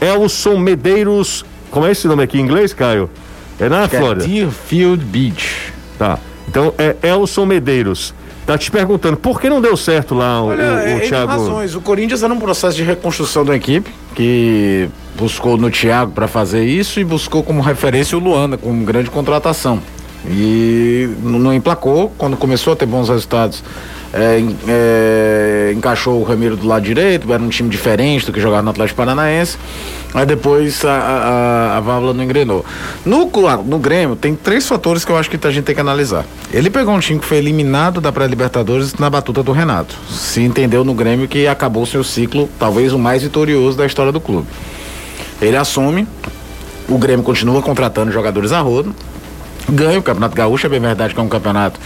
[0.00, 3.10] Elson Medeiros como é esse nome aqui em inglês, Caio?
[3.60, 4.26] É na Flórida.
[4.26, 5.72] Deerfield Beach.
[5.98, 6.18] Tá.
[6.46, 8.14] Então é Elson Medeiros.
[8.48, 11.30] Tá te perguntando por que não deu certo lá o, Olha, o, o é, Thiago.
[11.30, 11.74] razões.
[11.74, 16.64] O Corinthians está num processo de reconstrução da equipe que buscou no Thiago para fazer
[16.64, 19.82] isso e buscou como referência o Luanda como grande contratação.
[20.26, 22.12] E não emplacou.
[22.18, 23.62] Quando começou a ter bons resultados,
[24.12, 28.62] é, é, encaixou o Ramiro do lado direito, era um time diferente do que jogava
[28.62, 29.56] no Atlético Paranaense.
[30.14, 32.64] Aí depois a, a, a- válvula não engrenou.
[33.04, 33.30] No,
[33.66, 36.24] no Grêmio, tem três fatores que eu acho que a gente tem que analisar.
[36.52, 39.94] Ele pegou um time que foi eliminado da pré-Libertadores na batuta do Renato.
[40.10, 44.18] Se entendeu no Grêmio que acabou seu ciclo, talvez o mais vitorioso da história do
[44.20, 44.46] clube.
[45.42, 46.08] Ele assume,
[46.88, 48.94] o Grêmio continua contratando jogadores a rodo,
[49.68, 51.78] ganha o Campeonato Gaúcho, é bem verdade que é um campeonato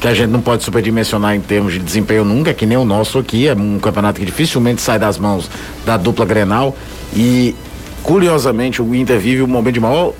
[0.00, 3.18] que a gente não pode superdimensionar em termos de desempenho nunca, que nem o nosso
[3.18, 5.50] aqui, é um campeonato que dificilmente sai das mãos
[5.84, 6.76] da dupla Grenal
[7.14, 7.54] e
[8.02, 10.12] curiosamente o Inter vive um momento de maior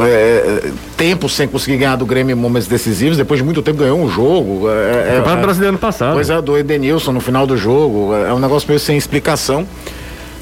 [0.00, 3.98] é, tempo sem conseguir ganhar do Grêmio em momentos decisivos, depois de muito tempo ganhou
[4.00, 4.68] um jogo.
[4.68, 6.14] É, é, é- Brasileiro ano passado.
[6.14, 8.14] Pois é, do Edenilson no final do jogo.
[8.14, 9.66] É um negócio meio sem explicação.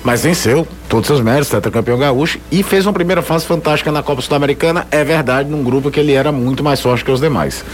[0.04, 4.02] Mas venceu todos os seus méritos, tetracampeão gaúcho, e fez uma primeira fase fantástica na
[4.02, 7.64] Copa Sul-Americana, é verdade, num grupo que ele era muito mais forte que os demais.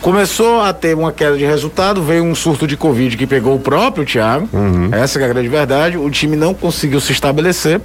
[0.00, 3.60] Começou a ter uma queda de resultado, veio um surto de Covid que pegou o
[3.60, 4.48] próprio Thiago,
[4.90, 7.80] essa que é a grande verdade, o time não conseguiu se estabelecer.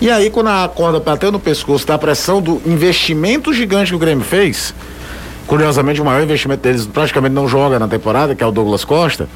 [0.00, 3.98] E aí, quando a corda bateu no pescoço da pressão do investimento gigante que o
[3.98, 4.72] Grêmio fez,
[5.48, 9.28] curiosamente o maior investimento deles praticamente não joga na temporada, que é o Douglas Costa,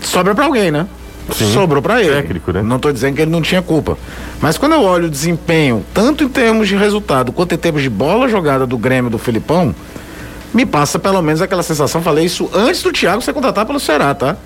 [0.00, 0.86] sobra pra alguém, né?
[1.32, 2.14] Sobrou pra ele.
[2.14, 2.62] Técnico, né?
[2.62, 3.96] Não tô dizendo que ele não tinha culpa.
[4.40, 7.88] Mas quando eu olho o desempenho, tanto em termos de resultado quanto em termos de
[7.88, 9.74] bola jogada do Grêmio do Filipão,
[10.52, 14.14] me passa pelo menos aquela sensação, falei isso antes do Thiago ser contratado pelo Ceará,
[14.14, 14.36] tá?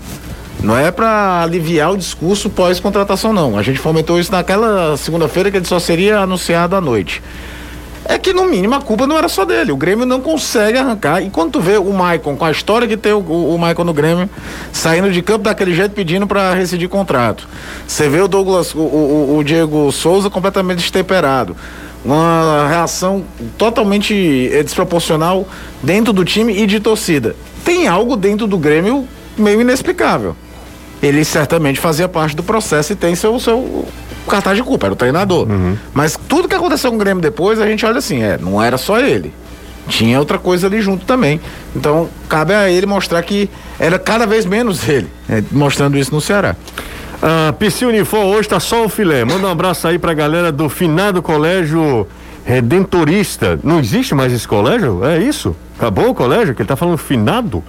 [0.63, 3.57] Não é pra aliviar o discurso pós-contratação, não.
[3.57, 7.23] A gente fomentou isso naquela segunda-feira que ele só seria anunciado à noite.
[8.11, 9.71] É que no mínimo a culpa não era só dele.
[9.71, 11.23] O Grêmio não consegue arrancar.
[11.23, 13.93] E quando tu vê o Maicon, com a história que tem o, o, Maicon no
[13.93, 14.31] Grêmio,
[14.73, 17.47] saindo de campo daquele jeito pedindo para rescindir contrato.
[17.87, 21.55] Você vê o Douglas, o, o, o Diego Souza completamente destemperado.
[22.03, 23.25] Uma reação
[23.59, 24.15] totalmente
[24.51, 25.47] eh, desproporcional
[25.83, 27.37] dentro do time e de torcida.
[27.63, 30.35] Tem algo dentro do Grêmio meio inexplicável.
[31.03, 33.87] Ele certamente fazia parte do processo e tem seu, seu
[34.29, 35.47] cartaz de culpa, era o treinador.
[35.93, 38.79] Mas tudo que aconteceu com o Grêmio depois, a gente olha assim, é, não era
[38.79, 39.33] só ele.
[39.89, 41.41] Tinha outra coisa ali junto também.
[41.75, 46.21] Então, cabe a ele mostrar que era cada vez menos ele, é, mostrando isso no
[46.21, 46.55] Ceará.
[47.21, 49.25] A PC Unifor hoje tá só o filé.
[49.25, 52.07] Manda um abraço aí pra galera do finado colégio
[52.45, 53.59] Redentorista.
[53.63, 55.05] Não existe mais esse colégio?
[55.05, 55.57] É isso?
[55.77, 56.55] Acabou o colégio?
[56.55, 57.63] Que ele tá falando finado?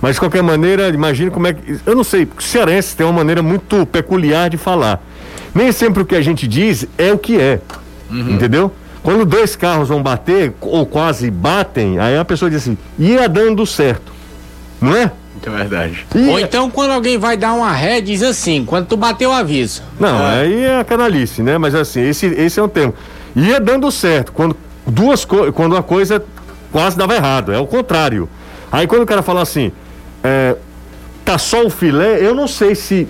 [0.00, 1.80] Mas de qualquer maneira, imagine como é que.
[1.84, 5.02] Eu não sei, o cearense tem uma maneira muito peculiar de falar.
[5.54, 7.60] Nem sempre o que a gente diz é o que é.
[8.10, 8.72] Entendeu?
[9.02, 13.66] Quando dois carros vão bater, ou quase batem, aí a pessoa diz assim, ia dando
[13.66, 14.12] certo.
[14.80, 15.10] Não é?
[15.46, 16.06] É verdade.
[16.14, 19.32] Ia- Ou então quando alguém vai dar uma ré, diz assim, quando tu bateu o
[19.32, 19.82] aviso.
[20.00, 21.58] Não, aí é a canalice, né?
[21.58, 22.94] Mas assim, esse, esse é um termo.
[23.36, 26.22] Ia dando certo quando duas co quando a coisa
[26.72, 28.28] quase dava errado, é o contrário.
[28.72, 29.70] Aí quando o cara fala assim,
[30.22, 30.56] é,
[31.24, 33.06] tá só o filé, eu não sei se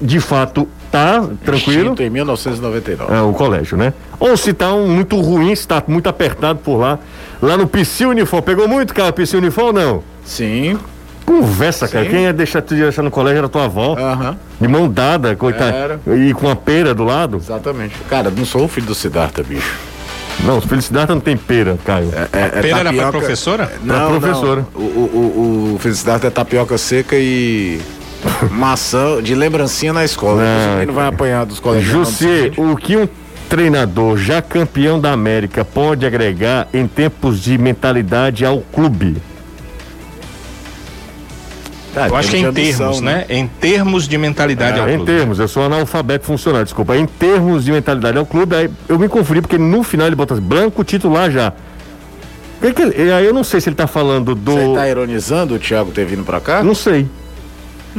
[0.00, 1.82] de fato tá tranquilo.
[1.82, 3.12] Extinto em 1999.
[3.14, 3.92] É, o colégio, né?
[4.18, 6.98] Ou se tá um, muito ruim, se tá muito apertado por lá.
[7.40, 10.02] Lá no PC Uniform, pegou muito, cara, PC Uniform ou não?
[10.24, 10.78] Sim.
[11.24, 12.04] Conversa, cara.
[12.06, 12.10] Sim.
[12.10, 13.94] Quem ia deixar te deixar no colégio era tua avó.
[13.98, 14.36] Aham.
[14.60, 16.00] De mão dada, coitada.
[16.16, 17.36] E com a pera do lado.
[17.36, 17.94] Exatamente.
[18.08, 19.76] Cara, não sou o filho do Siddhartha, bicho.
[20.44, 22.10] Não, Felicidade não tem pera, Caio.
[22.14, 23.72] É, é Pera era pra tapioca- professora?
[23.82, 24.66] Não, Pra professora.
[24.74, 24.80] Não.
[24.82, 27.80] O, o, o, o Felicidade é tapioca seca e
[28.50, 30.42] maçã de lembrancinha na escola.
[30.42, 30.76] Não.
[30.78, 31.86] Ele não vai apanhar dos colegas.
[31.88, 33.08] José, o que um
[33.48, 39.16] treinador já campeão da América pode agregar em tempos de mentalidade ao clube?
[41.96, 43.24] Eu acho que é em termos, né?
[43.28, 45.10] Em termos de mentalidade ao Ah, em clube.
[45.10, 46.96] termos, eu sou analfabeto funcionário, desculpa.
[46.96, 50.34] Em termos de mentalidade ao clube, aí eu me confundi porque no final ele bota
[50.34, 51.52] assim, branco titular já.
[52.62, 54.52] Aí eu não sei se ele tá falando do.
[54.52, 56.62] Você tá ironizando o Thiago ter vindo pra cá?
[56.62, 57.08] Não sei.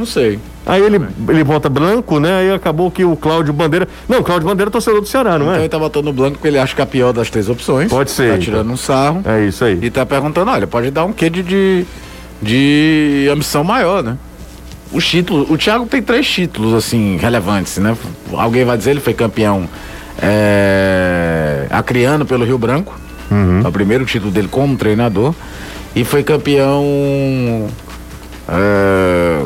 [0.00, 0.38] Não sei.
[0.64, 2.38] Aí ele, ele bota branco, né?
[2.38, 3.86] Aí acabou que o Cláudio Bandeira.
[4.08, 5.58] Não, o Cláudio Bandeira é torcedor do Ceará, não Então é?
[5.60, 7.90] ele tá botando branco porque ele acha que é a pior das três opções.
[7.90, 8.38] Pode ser, Tá então.
[8.44, 9.20] tirando um sarro.
[9.26, 9.78] É isso aí.
[9.82, 11.84] E tá perguntando, olha, pode dar um quê de, de,
[12.40, 14.16] de ambição maior, né?
[14.90, 17.94] Os títulos, o Thiago tem três títulos, assim, relevantes, né?
[18.32, 19.68] Alguém vai dizer, ele foi campeão
[20.20, 22.98] é, acriano pelo Rio Branco.
[23.64, 25.34] É o primeiro título dele como treinador.
[25.94, 27.68] E foi campeão.
[28.48, 29.44] é,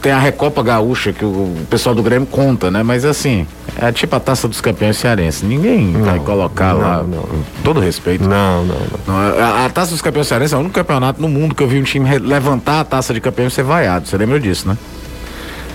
[0.00, 2.82] tem a Recopa Gaúcha que o pessoal do Grêmio conta, né?
[2.82, 3.46] Mas assim,
[3.78, 5.42] é tipo a taça dos campeões cearenses.
[5.42, 7.02] Ninguém vai colocar não, lá.
[7.02, 7.24] não.
[7.62, 8.28] Todo respeito.
[8.28, 9.14] Não, não, não.
[9.14, 11.68] Não, a, a taça dos campeões cearenses é o único campeonato no mundo que eu
[11.68, 14.08] vi um time levantar a taça de campeão e ser vaiado.
[14.08, 14.76] Você lembra disso, né?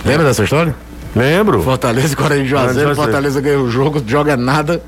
[0.03, 0.75] Lembra dessa história?
[1.15, 1.61] Lembro.
[1.63, 2.95] Fortaleza e de Juazeiro, Juazeiro.
[2.95, 4.81] Fortaleza ganha o jogo, joga nada.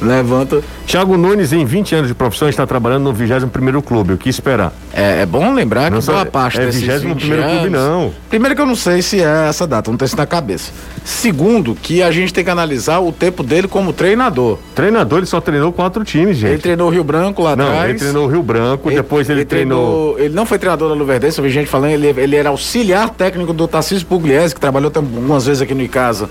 [0.00, 0.62] Levanta.
[0.86, 4.14] Thiago Nunes, em 20 anos de profissão, está trabalhando no 21 clube.
[4.14, 4.72] O que esperar?
[4.92, 8.12] É, é bom lembrar Não que boa parte é desses 21º 20 clube, não.
[8.28, 10.72] Primeiro que eu não sei se é essa data, não tem isso na cabeça.
[11.04, 14.58] Segundo, que a gente tem que analisar o tempo dele como treinador.
[14.74, 16.52] Treinador, ele só treinou quatro times, gente.
[16.52, 17.90] Ele treinou o Rio Branco lá Não, atrás.
[17.90, 20.18] ele treinou o Rio Branco, depois ele, treinou.
[20.18, 23.52] Ele não foi treinador da Luverdense, eu vi gente falando, ele, ele era auxiliar técnico
[23.52, 26.28] do Tarcísio Pugliese, que trabalhou algumas vezes aqui no Icasa.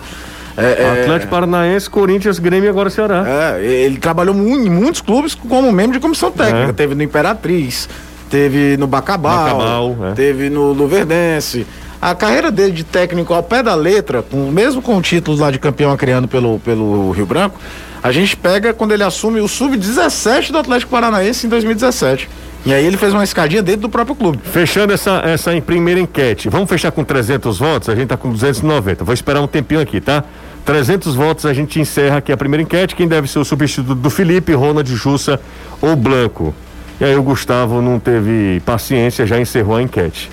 [0.58, 3.24] É, é, Atlético Paranaense, Corinthians, Grêmio e agora Ceará.
[3.58, 6.70] É, ele trabalhou em muitos clubes como membro de comissão técnica.
[6.70, 6.74] É.
[6.74, 7.88] Teve no Imperatriz,
[8.30, 10.12] teve no Bacabal, Bacabal, é.
[10.14, 11.66] teve no Luverdense.
[12.02, 15.52] A carreira dele de técnico ao pé da letra, com, mesmo com o título lá
[15.52, 17.60] de campeão criando pelo, pelo Rio Branco,
[18.02, 22.30] a gente pega quando ele assume o sub-17 do Atlético Paranaense em 2017.
[22.66, 24.40] E aí ele fez uma escadinha dentro do próprio clube.
[24.44, 26.50] Fechando essa, essa em primeira enquete.
[26.50, 27.90] Vamos fechar com 300 votos?
[27.90, 29.04] A gente tá com 290.
[29.04, 30.24] Vou esperar um tempinho aqui, tá?
[30.66, 32.96] 300 votos, a gente encerra aqui a primeira enquete.
[32.96, 35.40] Quem deve ser o substituto do Felipe, Ronald Jussa
[35.82, 36.54] ou Blanco?
[37.00, 40.30] E aí o Gustavo não teve paciência, já encerrou a enquete.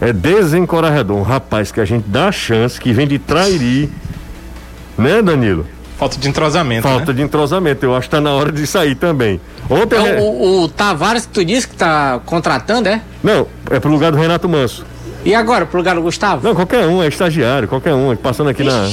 [0.00, 1.16] É desencorajador.
[1.16, 3.90] Um rapaz que a gente dá chance, que vem de Trairi.
[4.98, 5.64] Né, Danilo?
[6.00, 6.88] Falta de entrosamento.
[6.88, 7.12] Falta né?
[7.12, 7.84] de entrosamento.
[7.84, 9.38] Eu acho que tá na hora de sair também.
[9.68, 9.96] Ontem.
[9.96, 10.18] É né?
[10.18, 13.02] o, o Tavares que tu disse que tá contratando, é?
[13.22, 14.86] Não, é pro lugar do Renato Manso.
[15.22, 16.42] E agora, pro lugar do Gustavo?
[16.42, 18.88] Não, qualquer um, é estagiário, qualquer um, passando aqui na.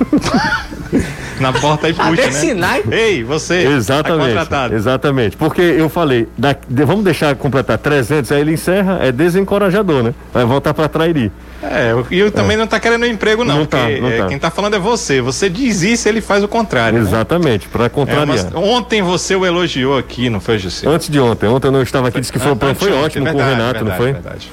[1.40, 2.32] Na porta e puxa, Até né?
[2.32, 2.82] Sinai.
[2.90, 3.64] Ei, você.
[3.64, 4.26] Tá Exatamente.
[4.28, 4.74] contratado.
[4.74, 5.36] exatamente.
[5.36, 10.14] Porque eu falei, da- de- vamos deixar completar 300, aí ele encerra, é desencorajador, né?
[10.32, 11.30] Vai voltar pra Trairi.
[11.62, 13.58] É, eu- e eu também não tá querendo emprego, não.
[13.58, 14.26] Não tá, porque, não é, tá.
[14.28, 15.20] Quem tá falando é você.
[15.20, 16.98] Você diz isso, ele faz o contrário.
[17.00, 17.04] né?
[17.06, 18.26] Exatamente, pra É, contrariar.
[18.26, 20.88] mas ontem você o elogiou aqui, não foi, José?
[20.88, 23.32] Antes de ontem, ontem eu não estava aqui, disse que foi, Ah, foi ótimo com
[23.32, 24.12] o verdade, Renato, não verdade, foi?
[24.12, 24.50] Verdade.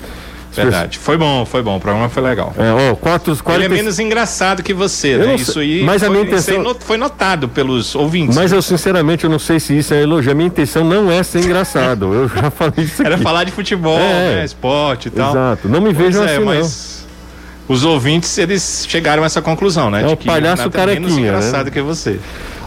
[0.55, 0.99] Verdade.
[0.99, 1.77] Foi bom, foi bom.
[1.77, 2.53] O programa foi legal.
[2.57, 5.25] É, ó, quatro, Ele é 40, menos engraçado que você, né?
[5.27, 8.35] não Isso aí mas a foi, minha isso aí intenção- foi notado pelos ouvintes.
[8.35, 10.31] Mas eu sinceramente eu não sei se isso é elogio.
[10.31, 12.13] A minha intenção não é ser engraçado.
[12.13, 13.11] Eu já falei isso aqui.
[13.11, 14.35] Era falar de futebol, É.
[14.35, 14.45] né?
[14.45, 15.31] Esporte e tal.
[15.31, 15.67] Exato.
[15.67, 17.07] Não me vejam é, assim, mas
[17.67, 20.03] os ouvintes, eles chegaram a essa conclusão, né?
[20.03, 21.37] É de o que palhaço Renato é menos carequinha, né?
[21.39, 22.19] engraçado que você.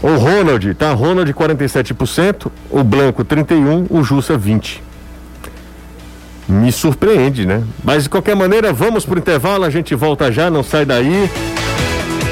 [0.03, 0.13] não.
[0.13, 0.91] O Ronald, tá?
[0.93, 4.79] Ronald 47%, o Blanco 31%, o Jussa 20%.
[6.47, 7.63] Me surpreende, né?
[7.83, 11.29] Mas de qualquer maneira, vamos pro intervalo, a gente volta já, não sai daí.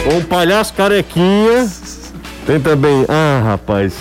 [0.04, 1.68] Com o palhaço carequinha.
[2.46, 3.06] Tem também.
[3.10, 3.94] Ah, rapaz.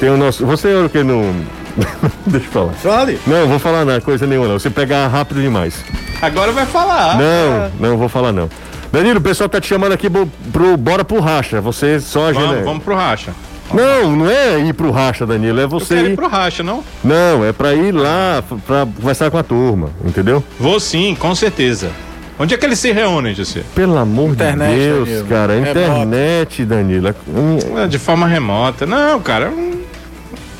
[0.00, 0.44] Tem o nosso.
[0.46, 1.34] Você é o que não.
[2.26, 2.72] Deixa eu falar.
[2.72, 3.20] Fale.
[3.26, 4.58] Não, vou falar nada, coisa nenhuma não.
[4.58, 5.84] Você pegar rápido demais.
[6.20, 7.16] Agora vai falar.
[7.18, 8.48] Não, não vou falar não.
[8.92, 11.60] Danilo, o pessoal tá te chamando aqui pro, pro Bora pro Racha.
[11.60, 12.32] Você só.
[12.32, 13.32] Vamos, vamos pro racha.
[13.74, 15.60] Não, não é ir pro Racha, Danilo.
[15.60, 16.12] É Eu você quero ir.
[16.12, 16.82] ir pro racha, não?
[17.04, 20.42] Não, é pra ir lá pra conversar com a turma, entendeu?
[20.58, 21.90] Vou sim, com certeza.
[22.38, 23.62] Onde é que eles se reúnem, José?
[23.74, 25.26] Pelo amor Internet, de Deus, Danilo.
[25.28, 25.52] cara.
[25.54, 25.70] Remota.
[25.80, 27.08] Internet, Danilo.
[27.08, 28.86] é- hum, É, De forma remota.
[28.86, 29.50] Não, cara.
[29.50, 29.78] hum,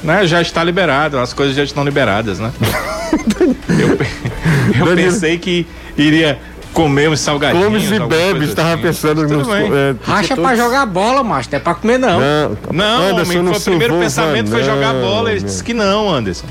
[0.03, 2.51] Né, já está liberado, as coisas já estão liberadas, né?
[3.79, 6.39] eu eu pensei que iria
[6.83, 7.65] comer uns salgadinhos.
[7.67, 8.83] Comes e alguma bebes, coisa tava assim.
[8.83, 9.49] pensando Tudo nos.
[9.49, 9.71] bem.
[9.73, 11.49] é, Racha pra jogar bola, macho.
[11.53, 12.21] Não é pra comer, não.
[12.21, 15.31] não, Não, Anderson, homem, não foi o primeiro envolva, pensamento foi jogar não, bola.
[15.31, 15.49] Ele meu.
[15.49, 16.47] disse que não, Anderson.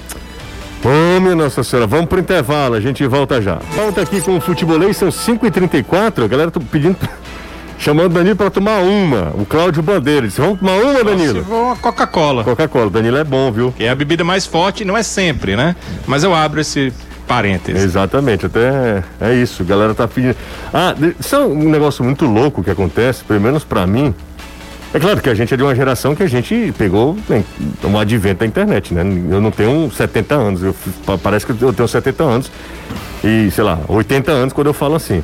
[0.83, 3.57] Ô, minha Nossa Senhora, vamos pro intervalo, a gente volta já.
[3.75, 6.95] Volta aqui com o futebolês, são 5h34, a galera tá pedindo,
[7.77, 9.31] chamando o Danilo pra tomar uma.
[9.35, 11.43] O Cláudio Bandeira disse, vamos tomar uma, Danilo?
[11.43, 13.73] for uma Coca-Cola, Coca-Cola, Danilo é bom, viu?
[13.75, 15.75] que é a bebida mais forte, não é sempre, né?
[16.07, 16.93] Mas eu abro esse
[17.29, 17.83] parênteses.
[17.83, 20.35] Exatamente, até é isso, a galera tá pedindo.
[20.73, 24.13] Ah, isso é um negócio muito louco que acontece, pelo menos pra mim.
[24.91, 27.43] É claro que a gente é de uma geração que a gente pegou né,
[27.83, 29.03] um advento da internet, né?
[29.29, 32.51] Eu não tenho 70 anos, eu, pa- parece que eu tenho 70 anos
[33.23, 35.23] e, sei lá, 80 anos quando eu falo assim.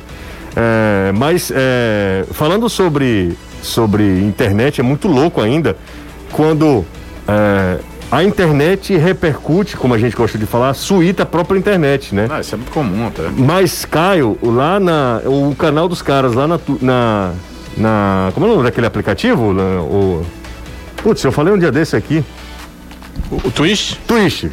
[0.54, 5.76] É, mas é, falando sobre, sobre internet, é muito louco ainda
[6.30, 6.84] quando
[7.26, 7.78] é,
[8.10, 12.26] a internet repercute, como a gente gosta de falar, suíta a própria internet, né?
[12.30, 13.22] Ah, isso é muito comum até.
[13.36, 15.20] Mas, Caio, lá na.
[15.24, 16.60] O canal dos caras lá na.
[16.80, 17.32] na,
[17.76, 19.52] na como é o nome daquele aplicativo?
[19.52, 20.24] Na- o,
[21.02, 22.24] putz, eu falei um dia desse aqui.
[23.30, 23.94] O, o Twitch?
[24.06, 24.44] Twitch.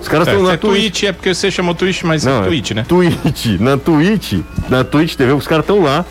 [0.00, 2.42] Os caras É, estão se na é Twitch, é porque você chamou Twitch, mas Não,
[2.44, 2.84] é Twitch, né?
[2.88, 3.46] Twitch.
[3.60, 4.34] Na Twitch.
[4.70, 6.04] Na Twitch TV, os caras estão lá.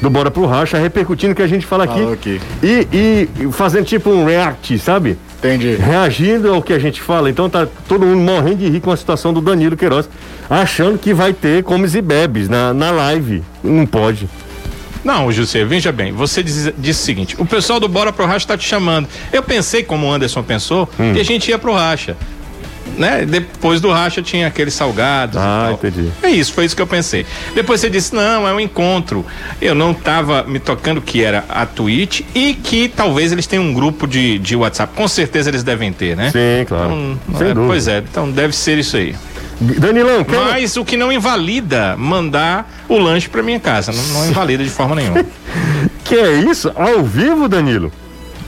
[0.00, 1.94] Do Bora pro Racha, repercutindo o que a gente fala aqui.
[1.94, 2.40] Falou aqui.
[2.62, 5.18] E, e fazendo tipo um react, sabe?
[5.40, 5.74] Entendi.
[5.76, 7.30] reagindo ao que a gente fala.
[7.30, 10.08] Então tá todo mundo morrendo de rir com a situação do Danilo Queiroz,
[10.48, 13.42] achando que vai ter comes e bebes na, na live.
[13.64, 14.28] Não pode.
[15.02, 18.46] Não, José, veja bem, você diz- disse o seguinte: o pessoal do Bora pro Racha
[18.46, 19.08] tá te chamando.
[19.32, 21.14] Eu pensei, como o Anderson pensou, Hum.
[21.14, 22.16] que a gente ia pro Racha.
[22.96, 23.24] Né?
[23.26, 25.36] Depois do racha tinha aqueles salgados.
[25.36, 25.88] Ah, e tal.
[25.88, 26.10] entendi.
[26.22, 27.26] É isso, foi isso que eu pensei.
[27.54, 29.24] Depois você disse, não, é um encontro.
[29.60, 33.74] Eu não tava me tocando que era a Twitch e que talvez eles tenham um
[33.74, 34.94] grupo de, de WhatsApp.
[34.94, 36.30] Com certeza eles devem ter, né?
[36.30, 37.18] Sim, claro.
[37.28, 39.14] Então, é, pois é, então deve ser isso aí.
[39.60, 40.36] Danilão, quer...
[40.36, 43.92] Mas o que não invalida mandar o lanche pra minha casa.
[43.92, 45.24] Não, não invalida de forma nenhuma.
[46.02, 46.72] que é isso?
[46.74, 47.92] Ao vivo, Danilo?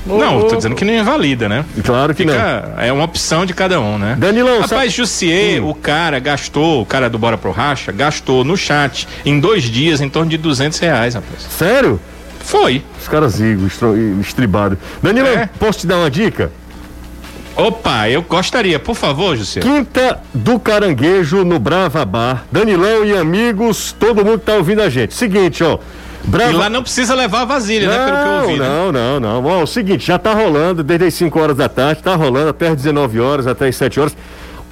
[0.07, 1.64] Não, tô dizendo que não invalida, né?
[1.84, 2.32] Claro que não.
[2.34, 4.16] Fica, é uma opção de cada um, né?
[4.18, 9.07] Danilão, Rapaz, Jussier, o cara gastou, o cara do Bora Pro Racha, gastou no chat
[9.24, 11.46] em dois dias em torno de 200 reais, rapaz.
[11.57, 12.00] Sério?
[12.40, 12.82] Foi.
[13.00, 13.78] Os caras igos,
[14.20, 14.76] estribados.
[15.03, 15.48] Danilão, É.
[15.59, 16.50] posso te dar uma dica?
[17.55, 19.62] Opa, eu gostaria, por favor, Jussier.
[19.62, 22.44] Quinta do Caranguejo no Brava Bar.
[22.50, 25.12] Danilão e amigos, todo mundo que tá ouvindo a gente.
[25.14, 25.78] Seguinte, ó.
[26.25, 26.51] Brava...
[26.51, 28.05] E lá não precisa levar a vasilha, né?
[28.05, 28.59] Pelo que eu ouvi.
[28.61, 28.68] né?
[28.68, 29.45] Não, não, não.
[29.45, 32.68] Ó, o seguinte, já tá rolando desde as 5 horas da tarde, tá rolando até
[32.68, 34.16] as 19 horas, até as 7 horas.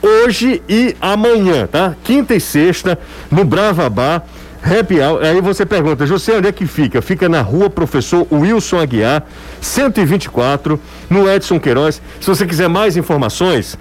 [0.03, 1.94] Hoje e amanhã, tá?
[2.03, 2.98] Quinta e sexta,
[3.30, 4.24] no Brava Bar.
[4.62, 5.24] Happy Hour.
[5.24, 7.01] Aí você pergunta, José, onde é que fica?
[7.01, 9.24] Fica na rua Professor Wilson Aguiar,
[9.61, 10.78] 124,
[11.09, 12.01] no Edson Queiroz.
[12.20, 13.78] Se você quiser mais informações,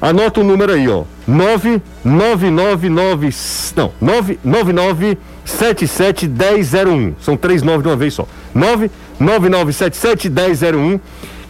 [0.00, 1.02] anota o número aí, ó.
[1.26, 3.28] 9999.
[3.76, 7.14] Não, 999 77 1001.
[7.20, 8.26] São três nove de uma vez só.
[8.54, 11.00] 99977 1001.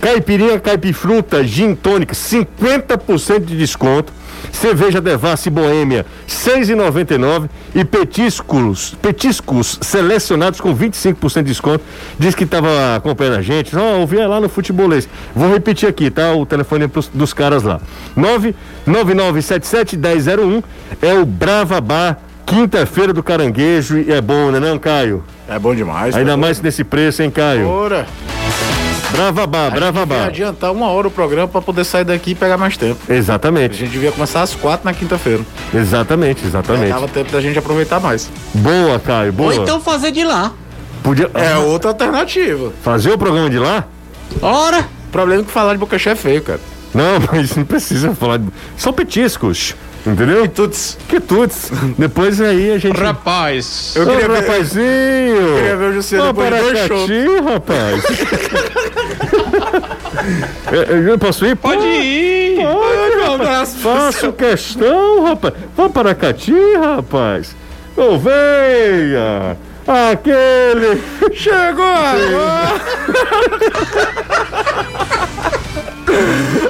[0.00, 4.12] Caipirinha, caipifruta, gin tônica, 50% de desconto.
[4.52, 11.84] Cerveja Devassi Boêmia, 6,99 e petiscos, petiscos selecionados com 25% de desconto.
[12.18, 13.76] Diz que estava acompanhando a gente.
[13.76, 15.06] Ó, ouvi lá no futebolês.
[15.36, 16.32] Vou repetir aqui, tá?
[16.32, 17.80] O telefone pros- dos caras lá.
[18.16, 20.62] 99977 1001
[21.02, 25.22] é o Brava Bar, quinta-feira do Caranguejo e é bom, né, não, Caio?
[25.48, 26.14] É bom demais.
[26.16, 27.68] Ainda tá mais nesse preço, hein, Caio?
[27.68, 28.06] Ora,
[29.12, 30.26] Brava Bar, Brava vai Bar.
[30.28, 33.00] adiantar uma hora o programa pra poder sair daqui e pegar mais tempo.
[33.08, 35.42] A Exatamente, gente devia começar às quatro na quinta-feira.
[35.74, 36.88] exatamente, exatamente.
[36.90, 38.30] Dava tempo da gente aproveitar mais.
[38.54, 39.52] Boa, Caio, boa.
[39.54, 40.52] Ou então fazer de lá.
[41.02, 42.72] Podia É outra alternativa.
[42.82, 43.84] fazer o programa de lá?
[44.40, 46.60] Ora, O problema é que falar de boca cheia é feio, cara.
[46.94, 48.38] Não, mas não precisa falar.
[48.38, 48.46] De...
[48.76, 49.74] São petiscos,
[50.06, 50.48] entendeu?
[50.48, 50.96] Tuts.
[51.08, 51.70] Quitutes.
[51.98, 52.98] Depois aí a gente.
[52.98, 53.92] Rapaz.
[53.96, 55.54] Eu Ô, queria ver- rapazinho!
[55.56, 58.04] queria ver o Ô, depois de dois Paracati, rapaz!
[60.72, 61.56] eu, eu- eu posso ir?
[61.56, 62.60] Pode ir.
[62.62, 63.74] Pode, rapaz.
[63.76, 65.54] Faço questão, rapaz.
[65.76, 67.54] Vamos para Cati, rapaz.
[67.96, 69.56] Ô, venha!
[69.86, 71.00] Aquele!
[71.34, 72.80] Chegou agora!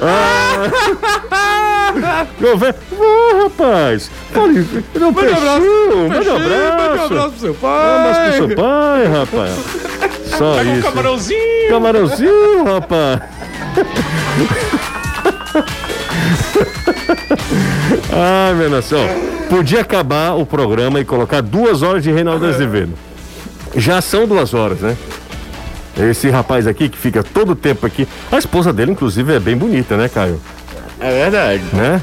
[0.01, 1.61] Ô,
[1.91, 2.75] venha!
[2.91, 4.11] Vá, rapaz!
[4.35, 4.65] Olha,
[4.99, 6.77] dá um peixinho, manda um abraço!
[6.77, 8.47] Manda um abraço pro seu Ah, mas pro pai!
[8.47, 10.31] seu pai, rapaz!
[10.37, 10.83] Só Pega um isso.
[10.89, 11.69] camarãozinho.
[11.69, 13.19] Camarãozinho, rapaz!
[18.13, 22.93] Ai, meu Deus, ó, podia acabar o programa e colocar duas horas de Reinaldo Azevedo.
[23.75, 24.97] Já são duas horas, né?
[25.97, 28.07] Esse rapaz aqui que fica todo o tempo aqui.
[28.31, 30.41] A esposa dele, inclusive, é bem bonita, né, Caio?
[31.01, 31.63] É verdade.
[31.73, 32.01] Né?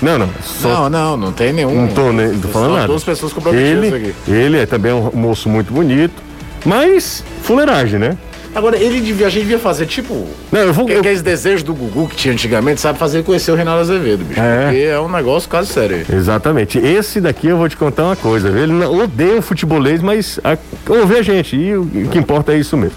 [0.00, 0.28] Não, não.
[0.42, 1.74] Só Não, não, não tem nenhum.
[1.74, 2.86] não tô, nem, tô falando nada.
[2.86, 4.14] duas pessoas comprometidas ele, aqui.
[4.30, 6.22] ele é também um moço muito bonito,
[6.64, 8.16] mas fuleiragem, né?
[8.54, 10.26] Agora, ele devia, a gente devia fazer tipo.
[10.50, 10.86] Não, eu vou.
[10.86, 14.24] Que, eu- Aqueles desejos do Gugu que tinha antigamente, sabe fazer conhecer o Reinaldo Azevedo,
[14.24, 14.40] bicho.
[14.40, 14.64] É.
[14.64, 16.04] Porque é um negócio quase sério.
[16.10, 16.78] Exatamente.
[16.78, 18.50] Esse daqui eu vou te contar uma coisa.
[18.50, 18.62] viu?
[18.62, 20.56] Ele odeia o futebolês, mas a,
[20.88, 21.56] ouve a gente.
[21.56, 22.96] E o que importa é isso mesmo.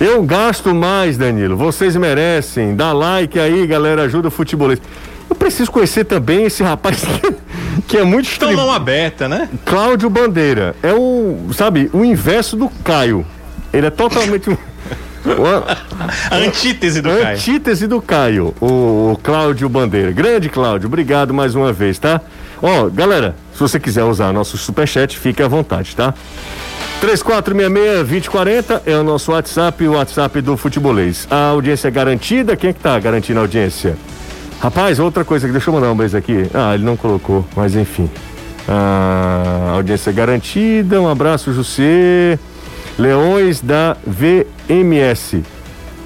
[0.00, 1.56] Eu gasto mais, Danilo.
[1.56, 2.74] Vocês merecem.
[2.74, 4.02] Dá like aí, galera.
[4.02, 4.80] Ajuda o futebolês.
[5.28, 7.34] Eu preciso conhecer também esse rapaz que,
[7.88, 8.66] que é muito Estão estranho.
[8.68, 9.48] mão aberta, né?
[9.64, 10.74] Cláudio Bandeira.
[10.82, 13.24] É o, sabe, o inverso do Caio.
[13.72, 14.56] Ele é totalmente um.
[16.30, 17.26] A antítese do Caio.
[17.36, 20.12] Antítese do Caio, o, o Cláudio Bandeira.
[20.12, 22.20] Grande Cláudio, obrigado mais uma vez, tá?
[22.60, 26.12] Ó, galera, se você quiser usar nosso superchat, fique à vontade, tá?
[27.00, 31.26] 3466-2040 é o nosso WhatsApp, o WhatsApp do Futebolês.
[31.30, 32.56] A audiência é garantida?
[32.56, 33.96] Quem é que tá garantindo a audiência?
[34.60, 36.48] Rapaz, outra coisa que deixa eu mandar um beijo aqui.
[36.54, 38.08] Ah, ele não colocou, mas enfim.
[38.66, 42.38] Ah, audiência garantida, um abraço, José.
[42.98, 45.42] Leões da VMS.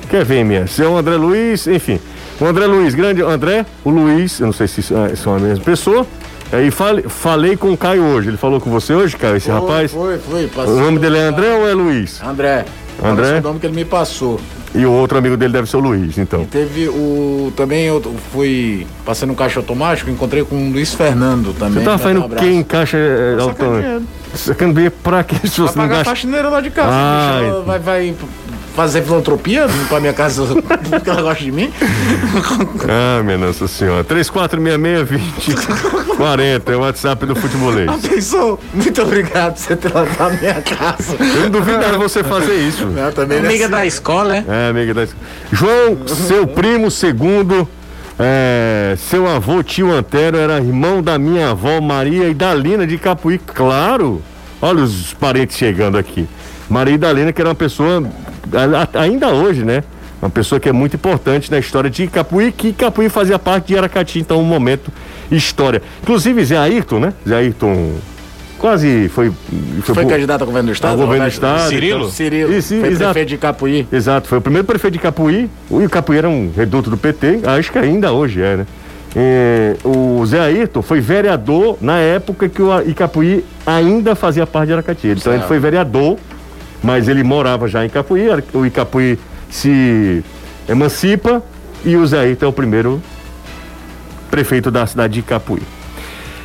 [0.09, 0.83] Que é VMS?
[0.83, 2.01] É o André Luiz, enfim.
[2.41, 5.65] O André Luiz, grande André, o Luiz, eu não sei se ah, são a mesma
[5.65, 6.07] pessoa.
[6.51, 8.29] Aí fale, falei com o Caio hoje.
[8.31, 9.93] Ele falou com você hoje, Caio, esse rapaz?
[9.93, 10.47] Foi, foi.
[10.47, 10.77] O passou.
[10.81, 12.23] nome dele é André ou é Luiz?
[12.23, 12.65] André.
[13.03, 13.25] André?
[13.27, 14.41] Esse é o nome que ele me passou.
[14.75, 16.45] E o outro amigo dele deve ser o Luiz, então.
[16.45, 17.53] Teve o.
[17.57, 21.79] Também eu fui passando um caixa automático, encontrei com o Luiz Fernando também.
[21.79, 22.45] Você tava um fazendo abraço.
[22.45, 23.77] quem encaixa é, autônomo?
[23.77, 24.07] sacaneando.
[24.35, 25.37] Sacando dinheiro pra quê?
[25.37, 26.05] Se Pra você não pagar a gasta.
[26.11, 26.91] faxineira lá de casa.
[26.93, 28.15] Ah, vai, vai
[28.79, 30.45] fazer filantropia pra minha casa
[30.89, 31.73] porque ela gosta de mim?
[32.89, 34.05] Ah, minha Nossa Senhora.
[34.05, 37.91] 3466-2040 é o WhatsApp do futebolês.
[38.07, 38.61] Pensou?
[38.73, 41.17] Muito obrigado por você ter lá na minha casa.
[41.19, 42.87] Eu não duvido você fazer isso.
[42.87, 43.73] Não, também é Amiga assim.
[43.73, 44.45] da escola, né?
[44.49, 45.09] É, amiga da
[45.51, 47.69] João, seu primo segundo,
[48.17, 54.23] é, seu avô tio Antero era irmão da minha avó Maria Idalina de Capuí, claro.
[54.63, 56.29] Olha os parentes chegando aqui.
[56.71, 58.28] Maria Idalina, que era uma pessoa, a- a-
[58.95, 59.83] ainda hoje, né?
[60.21, 63.79] Uma pessoa que é muito importante na história de Capuí, que Capuí fazia parte de
[63.79, 64.91] Aracati, então um momento
[65.31, 65.81] história.
[66.03, 67.13] Inclusive Zé Ayrton, né?
[67.27, 67.93] Zé Ayrton
[68.59, 69.31] quase foi.
[69.83, 70.91] Foi pro- candidato a governo do estado?
[71.01, 71.57] ao governo do Roberto?
[71.57, 71.69] estado.
[71.71, 71.99] Cirilo?
[72.01, 72.11] então.
[72.11, 72.53] Cirilo.
[72.53, 73.13] Isso, foi exato.
[73.13, 73.87] prefeito de Capuí.
[73.93, 75.49] Exato, foi o primeiro prefeito de Capuí.
[75.71, 78.67] O o Capuí era um reduto do PT, acho que ainda hoje é, né?
[79.17, 84.67] É, o Zé Ayrton foi vereador na época que o A- Icapuí ainda fazia parte
[84.67, 85.07] de Aracati.
[85.09, 85.49] Então ele Certo.
[85.49, 86.19] foi vereador,
[86.83, 88.27] mas ele morava já em Capuí.
[88.53, 89.19] O Icapuí
[89.51, 90.23] se
[90.69, 91.43] emancipa
[91.85, 93.03] e o Zé Ayrton é o primeiro
[94.31, 95.63] prefeito da cidade de Capuí.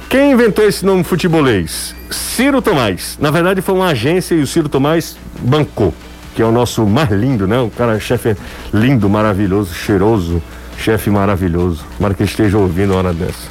[0.09, 1.95] Quem inventou esse nome futebolês?
[2.11, 3.17] Ciro Tomás.
[3.19, 5.93] Na verdade foi uma agência e o Ciro Tomás bancou,
[6.36, 7.59] que é o nosso mais lindo, né?
[7.59, 8.36] O cara chefe
[8.71, 10.41] lindo, maravilhoso, cheiroso,
[10.77, 11.84] chefe maravilhoso.
[11.97, 13.47] Tomara que esteja ouvindo a hora dessa.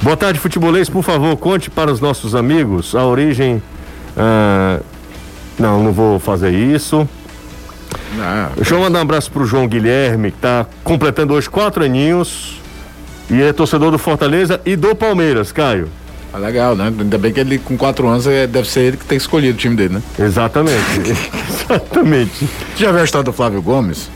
[0.00, 0.88] Boa tarde, futebolês.
[0.88, 3.60] Por favor, conte para os nossos amigos a origem.
[4.16, 4.80] ah,
[5.58, 7.08] Não, não vou fazer isso.
[8.16, 8.50] Não.
[8.56, 12.60] Deixa eu mandar um abraço pro João Guilherme, que tá completando hoje quatro aninhos.
[13.30, 15.88] E é torcedor do Fortaleza e do Palmeiras, Caio.
[16.32, 16.92] Ah, legal, né?
[16.98, 19.60] Ainda bem que ele com quatro anos é, deve ser ele que tem escolhido o
[19.60, 20.02] time dele, né?
[20.18, 21.00] Exatamente.
[21.48, 22.48] Exatamente.
[22.74, 24.10] Você já viu a história do Flávio Gomes?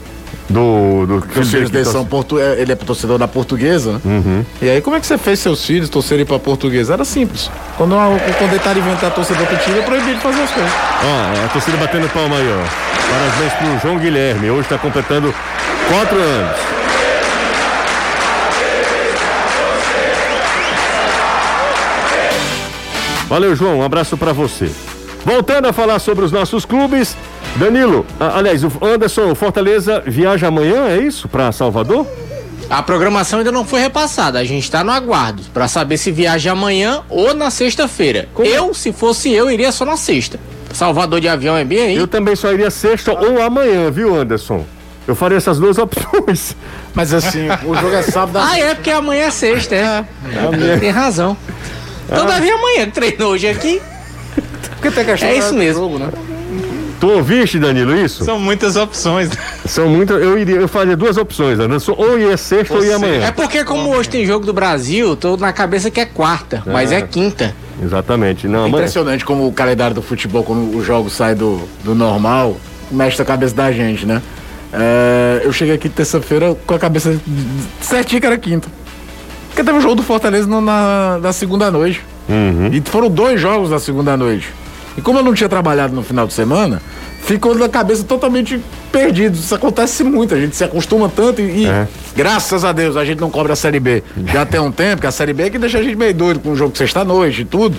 [0.52, 1.06] Do.
[1.06, 2.38] do Que os filhos dele são portu...
[2.38, 4.44] é, ele é torcedor da portuguesa, né?
[4.60, 6.92] E aí, como é que você fez seus filhos torcerem pra portuguesa?
[6.92, 7.50] Era simples.
[7.76, 10.72] Quando, a- quando tentaram inventar torcedor pro time, é proibido fazer as coisas.
[11.04, 13.12] Ó, a torcida batendo palma aí, ó.
[13.12, 14.50] Parabéns pro João Guilherme.
[14.50, 15.34] Hoje tá completando
[15.88, 16.56] quatro anos.
[23.28, 23.78] Valeu, João.
[23.78, 24.70] Um abraço pra você.
[25.24, 27.16] Voltando a falar sobre os nossos clubes,
[27.56, 31.28] Danilo, aliás, o Anderson, o Fortaleza viaja amanhã, é isso?
[31.28, 32.06] Pra Salvador?
[32.70, 36.52] A programação ainda não foi repassada, a gente tá no aguardo pra saber se viaja
[36.52, 38.28] amanhã ou na sexta-feira.
[38.38, 40.40] Eu, se fosse eu, iria só na sexta.
[40.72, 41.96] Salvador de avião é bem aí.
[41.96, 44.64] Eu também só iria sexta ou amanhã, viu, Anderson?
[45.06, 46.56] Eu faria essas duas opções.
[46.94, 48.38] Mas assim, o jogo é sábado.
[48.42, 50.04] Ah, é porque amanhã é sexta, é.
[50.80, 51.36] Tem razão.
[52.08, 53.82] Todavia amanhã que treinou hoje aqui.
[54.70, 55.82] Porque tem questão É isso mesmo.
[55.82, 56.08] Jogo, né?
[57.02, 58.24] Tu ouviste, Danilo, isso?
[58.24, 59.28] São muitas opções.
[59.66, 60.22] São muitas.
[60.22, 61.96] Eu iria, eu faria duas opções, Anderson.
[61.98, 63.24] Ou ia sexta ou ia amanhã.
[63.26, 66.92] É porque como hoje tem jogo do Brasil, tô na cabeça que é quarta, mas
[66.92, 67.56] é quinta.
[67.82, 68.46] Exatamente.
[68.46, 68.76] Não, É amanhã.
[68.82, 72.56] impressionante como o calendário do futebol, quando o jogo sai do, do normal,
[72.88, 74.22] mexe a cabeça da gente, né?
[74.72, 77.20] É, eu cheguei aqui terça-feira com a cabeça
[77.80, 78.68] certinha que era quinta.
[79.48, 82.00] Porque teve o jogo do Fortaleza no- na, na segunda noite.
[82.70, 84.48] E foram dois jogos na segunda noite.
[84.96, 86.80] E como eu não tinha trabalhado no final de semana,
[87.22, 89.34] ficou na cabeça totalmente perdido.
[89.36, 91.86] Isso acontece muito, a gente se acostuma tanto e, É.
[92.14, 94.02] graças a Deus a gente não cobra a Série B.
[94.26, 96.40] Já tem um tempo que a Série B é que deixa a gente meio doido
[96.40, 97.76] com o jogo sexta-noite e tudo.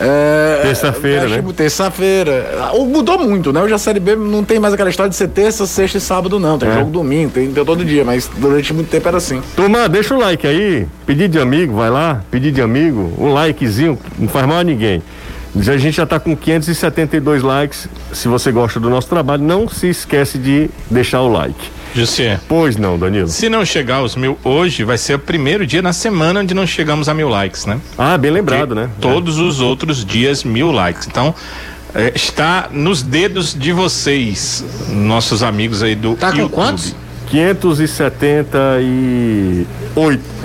[0.00, 1.44] É, Terça-feira, né?
[1.56, 2.50] Terça-feira.
[2.60, 3.60] Ah, Mudou muito, né?
[3.62, 6.40] Hoje a Série B não tem mais aquela história de ser terça, sexta e sábado,
[6.40, 6.58] não.
[6.58, 6.74] Tem É.
[6.74, 9.40] jogo domingo, tem, tem todo dia, mas durante muito tempo era assim.
[9.54, 10.86] Turma, deixa o like aí.
[11.06, 12.22] Pedir de amigo, vai lá.
[12.28, 13.12] Pedir de amigo.
[13.16, 15.00] Um likezinho, não faz mal a ninguém.
[15.60, 17.88] Já- A gente já tá com 572 likes.
[18.12, 21.70] Se você gosta do nosso trabalho, não se esquece de deixar o like.
[21.94, 23.28] Jussier, Pois não, Danilo.
[23.28, 26.66] se não chegar aos mil hoje, vai ser o primeiro dia na semana onde não
[26.66, 27.78] chegamos a mil likes, né?
[27.96, 28.90] Ah, bem lembrado, Porque né?
[29.00, 31.06] Todos os outros dias, mil likes.
[31.06, 31.32] Então,
[31.94, 36.52] eh, está nos dedos de vocês, nossos amigos aí do Tá com YouTube.
[36.52, 36.96] quantos?
[37.30, 39.66] 578.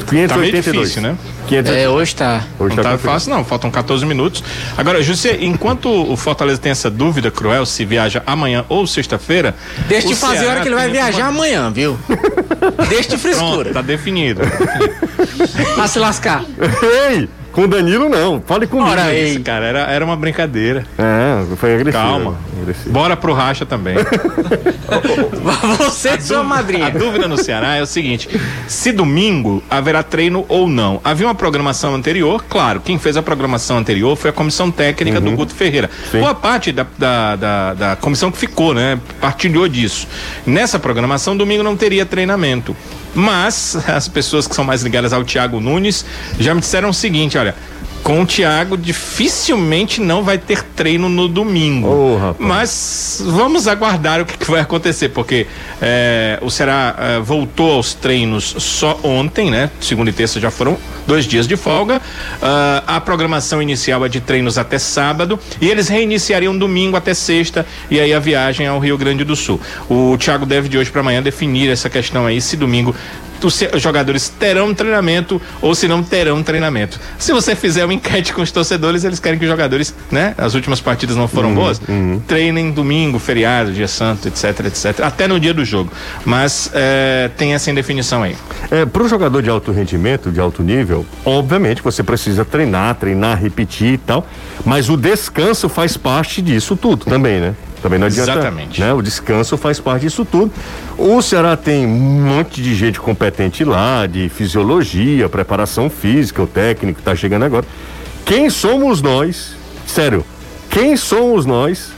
[0.06, 0.30] 582.
[0.30, 1.18] Tá meio difícil, né?
[1.48, 1.72] 500...
[1.74, 2.44] É, hoje tá.
[2.60, 3.14] Hoje Não tá complicado.
[3.14, 3.44] fácil, não.
[3.44, 4.44] Faltam 14 minutos.
[4.78, 9.56] Agora, José, enquanto o Fortaleza tem essa dúvida cruel se viaja amanhã ou sexta-feira.
[9.88, 11.98] Deixa de fazer a hora que ele vai viajar uma- amanhã, viu?
[12.90, 13.74] Deixa de Pronto, frescura.
[13.74, 14.42] tá definido.
[15.76, 16.44] Pra se lascar.
[17.10, 18.42] Ei, com o Danilo não.
[18.46, 18.90] Fale comigo.
[18.90, 19.32] Ora, ei.
[19.32, 20.86] Isso, cara, era, era uma brincadeira.
[20.98, 22.04] É, foi agressivo.
[22.06, 22.38] Calma.
[22.62, 22.90] Agressivo.
[22.90, 23.96] Bora pro racha também.
[25.78, 26.90] Você e sua A madrinha.
[26.90, 28.30] dúvida no Ceará é o seguinte:
[28.66, 31.02] se domingo haverá treino ou não.
[31.04, 35.32] Havia uma programação anterior, claro, quem fez a programação anterior foi a comissão técnica do
[35.32, 35.90] Guto Ferreira.
[36.12, 36.20] Sim.
[36.22, 38.98] Boa parte da, da, da, da comissão que ficou, né?
[39.20, 40.08] Partilhou disso.
[40.46, 42.74] Nessa programação, domingo não teria treinamento.
[43.14, 46.06] Mas as pessoas que são mais ligadas ao Thiago Nunes
[46.40, 47.56] já me disseram o seguinte: olha.
[48.04, 51.88] Com o Thiago dificilmente não vai ter treino no domingo.
[51.88, 55.48] Oh, Mas vamos aguardar o que, que vai acontecer, porque
[55.82, 59.70] é, o Ceará é, voltou aos treinos só ontem, né?
[59.80, 61.98] Segunda e terça já foram dois dias de folga.
[61.98, 67.66] Uh, a programação inicial é de treinos até sábado e eles reiniciariam domingo até sexta
[67.90, 69.60] e aí a viagem ao Rio Grande do Sul.
[69.90, 72.96] O Thiago deve de hoje para amanhã definir essa questão aí, se domingo
[73.48, 77.00] os jogadores terão treinamento ou se não terão treinamento.
[77.18, 80.34] Se você fizer uma enquete com os torcedores, eles querem que os jogadores, né?
[80.38, 82.22] As últimas partidas não foram uhum, boas, uhum.
[82.28, 85.02] treinem domingo, feriado, dia santo, etc, etc.
[85.02, 85.92] Até no dia do jogo.
[86.26, 88.36] Mas é, tem essa indefinição aí.
[88.72, 93.40] É, Para o jogador de alto rendimento, de alto nível, obviamente você precisa treinar, treinar,
[93.40, 94.28] repetir e tal.
[94.66, 97.56] Mas o descanso faz parte disso tudo também, né?
[97.82, 98.32] Também não adianta.
[98.32, 98.82] Exatamente.
[98.82, 98.94] Né?
[98.94, 100.52] O descanso faz parte disso tudo.
[100.98, 107.00] O Ceará tem um monte de gente competente lá, de fisiologia, preparação física, o técnico
[107.00, 107.66] está chegando agora.
[108.26, 109.56] Quem somos nós?
[109.88, 110.26] Sério,
[110.70, 111.92] quem somos nós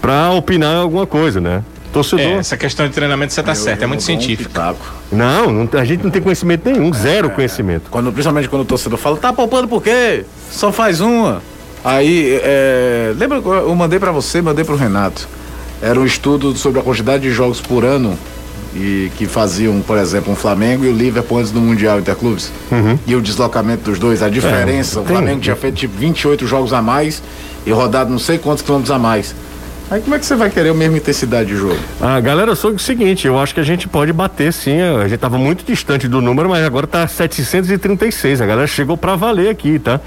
[0.00, 1.62] para opinar alguma coisa, né?
[1.92, 2.24] Torcedor.
[2.24, 4.50] É, essa questão de treinamento você tá certo, é muito científico.
[5.12, 7.90] Um não, não, a gente não tem conhecimento nenhum, zero é, conhecimento.
[7.90, 10.24] Quando, principalmente quando o torcedor fala, tá poupando por quê?
[10.50, 11.42] Só faz uma.
[11.84, 15.28] Aí, é, lembra que eu mandei para você, mandei para o Renato.
[15.80, 18.18] Era um estudo sobre a quantidade de jogos por ano
[18.74, 22.50] e que faziam, por exemplo, um Flamengo e o Liverpool antes do Mundial Interclubes.
[22.70, 22.98] Uhum.
[23.06, 24.98] E o deslocamento dos dois, a diferença.
[24.98, 27.22] É, o Flamengo tinha feito tipo 28 jogos a mais
[27.64, 29.34] e rodado não sei quantos quilômetros a mais.
[29.90, 31.78] Aí como é que você vai querer a mesma intensidade de jogo?
[31.98, 35.18] Ah, galera, sou o seguinte, eu acho que a gente pode bater sim, a gente
[35.18, 39.78] tava muito distante do número, mas agora tá 736, a galera chegou para valer aqui,
[39.78, 39.98] tá?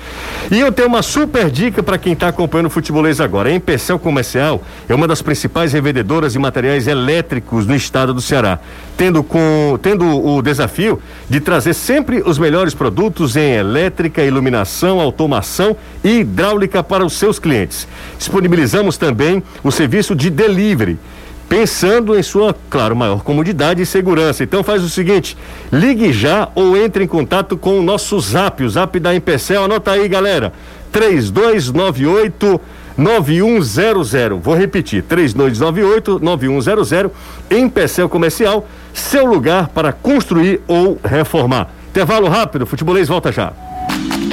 [0.51, 3.97] E eu tenho uma super dica para quem tá acompanhando o futebolês agora, a Empecel
[3.97, 8.59] Comercial é uma das principais revendedoras de materiais elétricos no estado do Ceará,
[8.95, 15.75] tendo com tendo o desafio de trazer sempre os melhores produtos em elétrica, iluminação, automação
[16.03, 17.87] e hidráulica para os seus clientes.
[18.19, 20.99] Disponibilizamos também o o serviço de delivery
[21.47, 24.43] pensando em sua, claro, maior comodidade e segurança.
[24.43, 25.37] Então faz o seguinte,
[25.71, 29.91] ligue já ou entre em contato com o nosso zap, o zap da Empecel, anota
[29.91, 30.53] aí galera,
[30.91, 32.61] 3298
[32.97, 34.39] 9100.
[34.41, 37.11] Vou repetir, 3298 9100,
[37.49, 41.69] Empecel Comercial, seu lugar para construir ou reformar.
[41.89, 43.70] Intervalo rápido, futebolês volta já.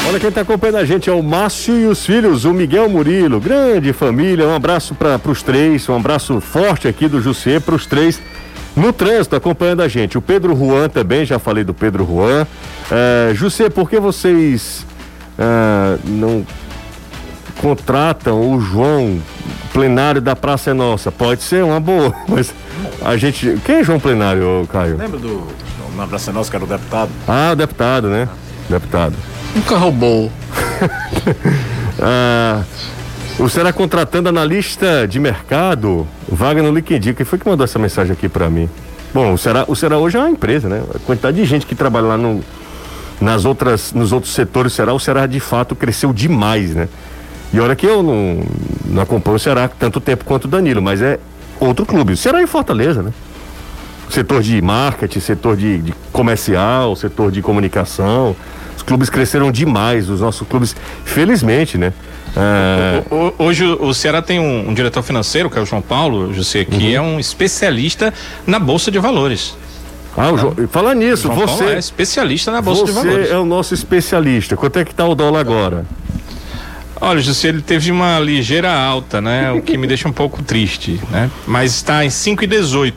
[0.08, 3.38] Olha quem está acompanhando a gente é o Márcio e os filhos, o Miguel Murilo,
[3.38, 4.46] grande família.
[4.46, 8.18] Um abraço para os três, um abraço forte aqui do Jussê para os três
[8.74, 10.16] no trânsito acompanhando a gente.
[10.16, 12.46] O Pedro Juan também, já falei do Pedro Juan.
[13.34, 14.86] Jussê, por que vocês
[15.38, 16.46] é, não
[17.60, 19.20] contratam o João
[19.74, 21.12] Plenário da Praça é Nossa?
[21.12, 22.54] Pode ser uma boa, mas
[23.04, 23.60] a gente.
[23.62, 24.96] Quem é João Plenário, Caio?
[24.96, 25.46] Lembra do.
[25.94, 27.10] Na Praça é Nossa, que era o deputado?
[27.28, 28.26] Ah, o deputado, né?
[28.70, 29.14] Deputado.
[29.54, 30.30] Nunca roubou.
[32.00, 32.62] ah,
[33.38, 37.14] o Será contratando analista de mercado, vaga no LinkedIn.
[37.14, 38.68] Quem foi que mandou essa mensagem aqui para mim?
[39.12, 40.82] Bom, o Será, o Será hoje é uma empresa, né?
[40.94, 42.42] A quantidade de gente que trabalha lá no,
[43.20, 46.88] nas outras, nos outros setores, Será, o Será de fato cresceu demais, né?
[47.52, 48.42] E olha que eu não,
[48.84, 51.18] não acompanho o Será tanto tempo quanto o Danilo, mas é
[51.58, 52.12] outro clube.
[52.12, 53.12] O Será é em Fortaleza, né?
[54.10, 58.34] Setor de marketing, setor de, de comercial, setor de comunicação
[58.82, 60.74] clubes cresceram demais, os nossos clubes,
[61.04, 61.92] felizmente, né?
[62.36, 63.02] É...
[63.38, 66.88] Hoje o Ceará tem um, um, diretor financeiro, que é o João Paulo, José, que
[66.88, 66.94] uhum.
[66.94, 68.12] é um especialista
[68.46, 69.56] na Bolsa de Valores.
[70.16, 73.28] Ah, o João, fala nisso, João você é especialista na Bolsa de Valores.
[73.28, 74.56] Você é o nosso especialista.
[74.56, 75.86] Quanto é que está o dólar agora?
[77.00, 79.52] Olha, José, ele teve uma ligeira alta, né?
[79.52, 81.30] O que me deixa um pouco triste, né?
[81.46, 82.92] Mas está em 5,18.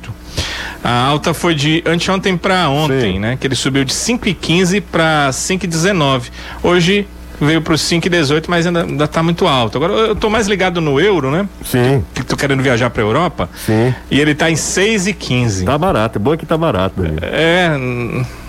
[0.83, 3.19] A alta foi de anteontem para ontem, Sim.
[3.19, 3.37] né?
[3.39, 6.31] Que ele subiu de 5,15 para 5,19.
[6.63, 7.07] Hoje
[7.45, 9.77] veio para os 5,18, mas ainda, ainda tá muito alto.
[9.77, 11.47] Agora eu tô mais ligado no euro, né?
[11.63, 12.03] Sim.
[12.13, 13.49] Que tô querendo viajar para Europa.
[13.65, 13.93] Sim.
[14.09, 15.65] E ele tá em 6,15.
[15.65, 17.01] Tá barato, é bom que tá barato.
[17.01, 17.15] Né?
[17.21, 17.71] É,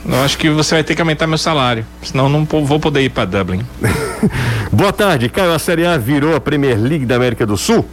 [0.07, 3.09] eu acho que você vai ter que aumentar meu salário, senão não vou poder ir
[3.09, 3.65] para Dublin.
[4.71, 5.53] Boa tarde, Caio.
[5.53, 7.87] A Série A virou a Premier League da América do Sul?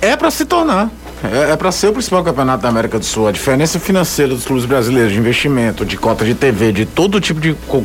[0.00, 0.90] É para se tornar.
[1.24, 3.26] É, é para ser o principal campeonato da América do Sul.
[3.28, 7.40] A diferença financeira dos clubes brasileiros, de investimento, de cota de TV, de todo tipo
[7.40, 7.84] de co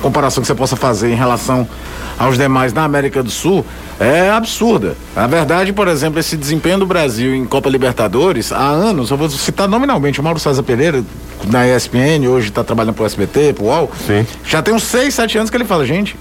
[0.00, 1.66] comparação que você possa fazer em relação
[2.18, 3.64] aos demais na América do Sul,
[4.00, 4.96] é absurda.
[5.14, 9.30] A verdade, por exemplo, esse desempenho do Brasil em Copa Libertadores, há anos, eu vou
[9.30, 11.04] citar nominalmente, o Mauro César Pereira,
[11.46, 14.26] na ESPN, hoje está trabalhando pro SBT, pro UOL, Sim.
[14.44, 16.16] já tem uns 6, 7 anos que ele fala, gente,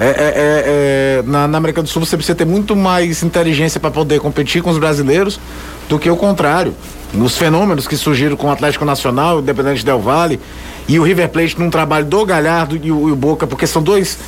[0.00, 3.80] é, é, é, é, na, na, América do Sul você precisa ter muito mais inteligência
[3.80, 5.40] para poder competir com os brasileiros
[5.88, 6.74] do que o contrário.
[7.12, 10.38] Nos fenômenos que surgiram com o Atlético Nacional, Independente Del Vale
[10.86, 13.82] e o River Plate num trabalho do Galhardo e o, e o Boca, porque são
[13.82, 14.18] dois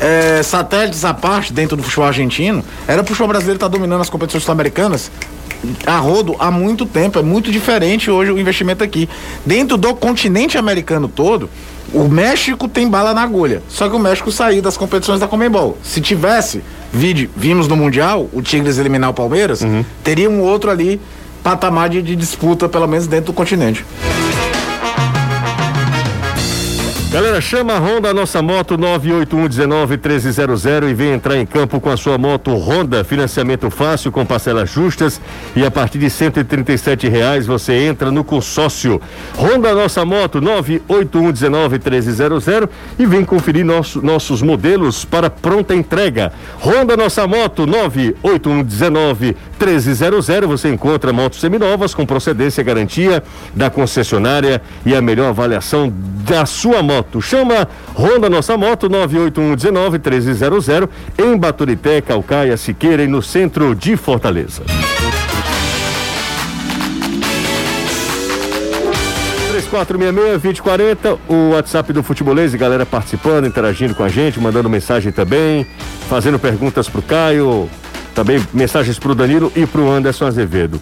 [0.00, 4.00] é, satélites à parte dentro do futebol argentino, era o futebol brasileiro estar tá dominando
[4.00, 5.10] as competições sul-americanas
[5.86, 7.18] a rodo há muito tempo.
[7.18, 9.08] É muito diferente hoje o investimento aqui.
[9.44, 11.50] Dentro do continente americano todo,
[11.92, 13.62] o México tem bala na agulha.
[13.68, 15.76] Só que o México saiu das competições da Comembol.
[15.82, 16.62] Se tivesse,
[16.92, 19.84] vide, vimos no Mundial, o Tigres eliminar o Palmeiras, uhum.
[20.02, 21.00] teria um outro ali
[21.42, 23.84] patamar de, de disputa, pelo menos dentro do continente.
[27.18, 32.16] Galera, chama a Honda nossa moto 981191300 e vem entrar em campo com a sua
[32.16, 35.20] moto Honda, financiamento fácil com parcelas justas
[35.56, 39.02] e a partir de 137 reais você entra no consórcio.
[39.36, 42.68] Honda nossa moto 981191300
[43.00, 46.32] e vem conferir nosso, nossos modelos para pronta entrega.
[46.60, 53.24] Honda nossa moto 981191300 você encontra motos seminovas com procedência garantia
[53.56, 55.92] da concessionária e a melhor avaliação
[56.24, 57.22] da sua moto moto.
[57.22, 60.68] Chama Honda Nossa Moto 981 1300
[61.18, 64.62] em Baturité, Calcaia, Siqueira e no centro de Fortaleza.
[69.70, 75.66] 3466-2040, o WhatsApp do Futebolês, galera participando, interagindo com a gente, mandando mensagem também,
[76.08, 77.68] fazendo perguntas pro Caio,
[78.14, 80.80] também mensagens pro Danilo e pro Anderson Azevedo.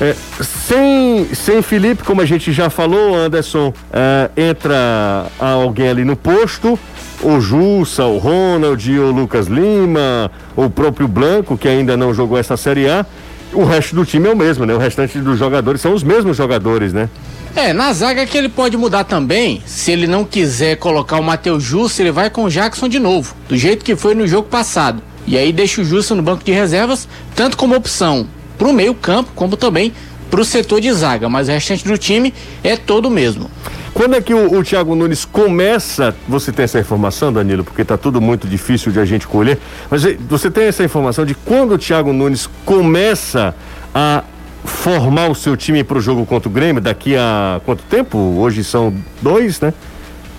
[0.00, 6.16] É, sem, sem Felipe, como a gente já falou, Anderson, é, entra alguém ali no
[6.16, 6.78] posto,
[7.22, 12.56] o Jussa, o Ronald, o Lucas Lima, o próprio Blanco, que ainda não jogou essa
[12.56, 13.04] Série A.
[13.52, 14.72] O resto do time é o mesmo, né?
[14.72, 17.10] O restante dos jogadores são os mesmos jogadores, né?
[17.54, 21.62] É, na zaga que ele pode mudar também, se ele não quiser colocar o Matheus
[21.62, 25.02] Jussa, ele vai com o Jackson de novo, do jeito que foi no jogo passado.
[25.26, 28.26] E aí deixa o Jussa no banco de reservas, tanto como opção
[28.60, 29.90] para o meio campo, como também
[30.30, 33.50] para o setor de zaga, mas o restante do time é todo o mesmo.
[33.94, 37.96] Quando é que o, o Thiago Nunes começa, você tem essa informação, Danilo, porque está
[37.96, 39.58] tudo muito difícil de a gente colher,
[39.90, 43.56] mas eh, você tem essa informação de quando o Thiago Nunes começa
[43.94, 44.24] a
[44.62, 48.18] formar o seu time para o jogo contra o Grêmio daqui a quanto tempo?
[48.18, 49.72] Hoje são dois, né?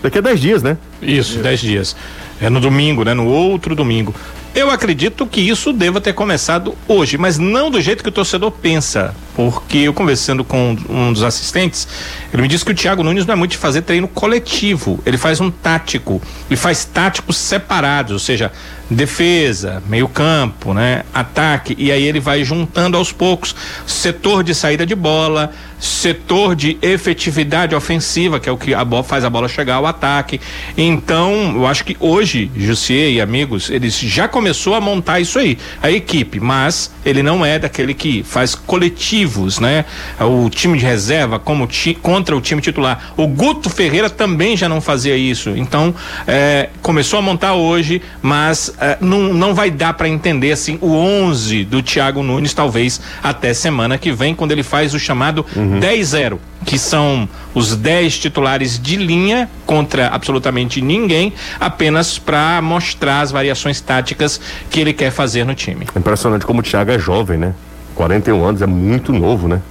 [0.04, 0.78] Daqui a dez dias, né?
[1.02, 1.96] Isso, dez dias.
[2.40, 3.16] É no domingo, né?
[3.16, 4.14] No outro domingo.
[4.54, 8.52] Eu acredito que isso deva ter começado hoje, mas não do jeito que o torcedor
[8.52, 9.16] pensa.
[9.34, 11.88] Porque eu conversando com um dos assistentes,
[12.34, 15.18] ele me disse que o Thiago Nunes não é muito de fazer treino coletivo, ele
[15.18, 18.52] faz um tático, ele faz táticos separados, ou seja,
[18.92, 21.04] defesa, meio-campo, né?
[21.14, 26.78] Ataque, e aí ele vai juntando aos poucos setor de saída de bola, setor de
[26.82, 30.40] efetividade ofensiva, que é o que a bola faz a bola chegar ao ataque.
[30.78, 35.58] Então, eu acho que hoje, Jussier e amigos, eles já começou a montar isso aí,
[35.82, 39.86] a equipe, mas ele não é daquele que faz coletivos, né?
[40.20, 43.14] O time de reserva como ti, contra o time titular.
[43.18, 45.50] O Guto Ferreira também já não fazia isso.
[45.52, 45.96] Então,
[46.28, 50.92] é, começou a montar hoje, mas é, não, não vai dar para entender assim o
[50.92, 55.62] 11 do Thiago Nunes, talvez até semana que vem, quando ele faz o chamado uhum
[55.62, 55.80] uhum.
[55.80, 63.32] 10-0, que são os 10 titulares de linha contra absolutamente ninguém, apenas para mostrar as
[63.32, 65.88] variações táticas que ele quer fazer no time.
[65.96, 67.54] Impressionante como o Thiago é jovem, né?
[67.96, 69.62] 41 anos, é muito novo, né?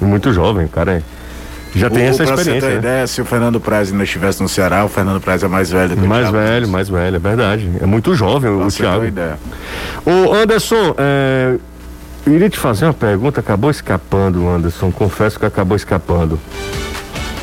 [0.00, 0.92] Muito jovem, cara.
[0.98, 1.02] É
[1.76, 2.54] já tem o, essa experiência.
[2.54, 2.76] Você ter né?
[2.76, 5.96] ideia, se o Fernando Praz ainda estivesse no Ceará, o Fernando Praz é mais velho.
[5.96, 7.70] Que mais velho, mais velho, é verdade.
[7.80, 9.04] É muito jovem o Thiago.
[9.04, 9.38] Ideia.
[10.04, 11.56] O Anderson, é,
[12.26, 14.90] eu iria te fazer uma pergunta, acabou escapando, Anderson.
[14.90, 16.38] Confesso que acabou escapando.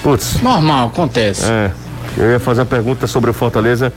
[0.01, 0.41] Putz.
[0.41, 1.45] Normal, acontece.
[1.45, 1.71] É.
[2.17, 3.93] Eu ia fazer uma pergunta sobre o Fortaleza.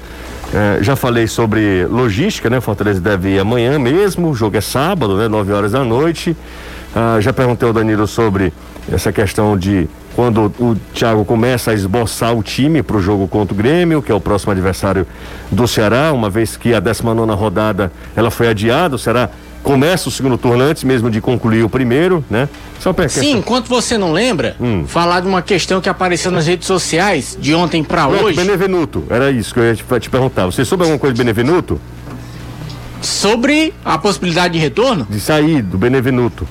[0.54, 2.60] É, já falei sobre logística, né?
[2.60, 4.30] Fortaleza deve ir amanhã mesmo.
[4.30, 5.28] O jogo é sábado, né?
[5.28, 6.36] 9 horas da noite.
[6.94, 8.52] Ah, já perguntei ao Danilo sobre
[8.90, 13.52] essa questão de quando o Thiago começa a esboçar o time para o jogo contra
[13.52, 15.06] o Grêmio, que é o próximo adversário
[15.52, 19.28] do Ceará, uma vez que a 19 rodada ela foi adiada, o Ceará
[19.62, 22.48] começa o segundo turno antes mesmo de concluir o primeiro, né?
[22.80, 24.86] Só pra Sim, enquanto você não lembra, hum.
[24.86, 28.36] falar de uma questão que apareceu nas redes sociais de ontem para hoje.
[28.36, 30.46] Benevenuto, era isso que eu ia te, te perguntar.
[30.46, 31.78] Você soube alguma coisa de Benevenuto?
[33.02, 35.06] Sobre a possibilidade de retorno?
[35.10, 36.48] De sair do Benevenuto.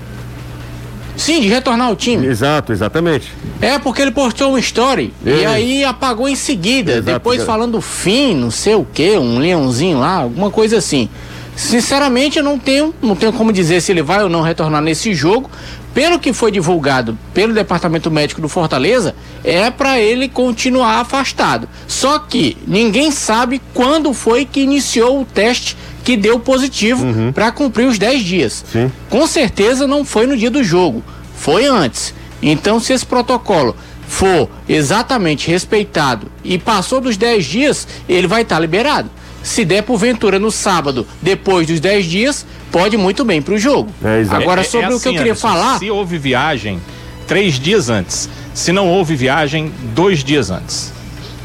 [1.18, 2.26] Sim, de retornar ao time.
[2.28, 3.32] Exato, exatamente.
[3.62, 5.30] É porque ele postou uma story é.
[5.30, 10.00] e aí apagou em seguida, Exato, depois falando fim, não sei o que, um leãozinho
[10.00, 11.10] lá, alguma coisa assim.
[11.56, 15.14] Sinceramente, eu não tenho, não tenho como dizer se ele vai ou não retornar nesse
[15.14, 15.50] jogo.
[15.94, 21.70] Pelo que foi divulgado pelo departamento médico do Fortaleza, é para ele continuar afastado.
[21.88, 27.32] Só que ninguém sabe quando foi que iniciou o teste que deu positivo uhum.
[27.32, 28.66] para cumprir os 10 dias.
[28.72, 28.92] Sim.
[29.10, 31.02] Com certeza não foi no dia do jogo,
[31.38, 32.14] foi antes.
[32.42, 33.76] Então, se esse protocolo
[34.08, 39.10] for exatamente respeitado e passou dos 10 dias, ele vai estar tá liberado.
[39.46, 43.92] Se der porventura no sábado, depois dos 10 dias, pode muito bem pro jogo.
[44.04, 44.26] É.
[44.36, 45.78] Agora, É- é sobre o que assim, eu queria Anderson, falar.
[45.78, 46.82] Se houve viagem,
[47.28, 48.28] três dias antes.
[48.56, 50.92] Se não houve viagem, dois dias antes.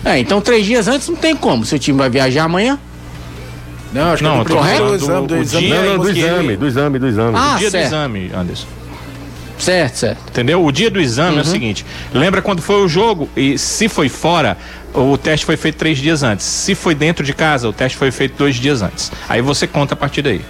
[0.03, 1.67] É, então três dias antes não tem como.
[1.67, 2.79] Seu time vai viajar amanhã.
[3.93, 5.67] Não, acho Não, que eu é tô do exame, do o exame.
[5.67, 7.37] dia Não, não, do que- exame, do exame, do exame.
[7.37, 7.83] Ah, o dia certo.
[7.85, 8.67] do exame, Anderson.
[9.59, 10.23] Certo, certo.
[10.31, 10.65] Entendeu?
[10.65, 11.39] O dia do exame Uhum.
[11.41, 11.85] é o seguinte:
[12.15, 14.57] lembra quando foi o jogo e se foi fora,
[14.95, 16.45] o teste foi feito três dias antes.
[16.47, 19.11] Se foi dentro de casa, o teste foi feito dois dias antes.
[19.29, 20.41] Aí você conta a partir daí.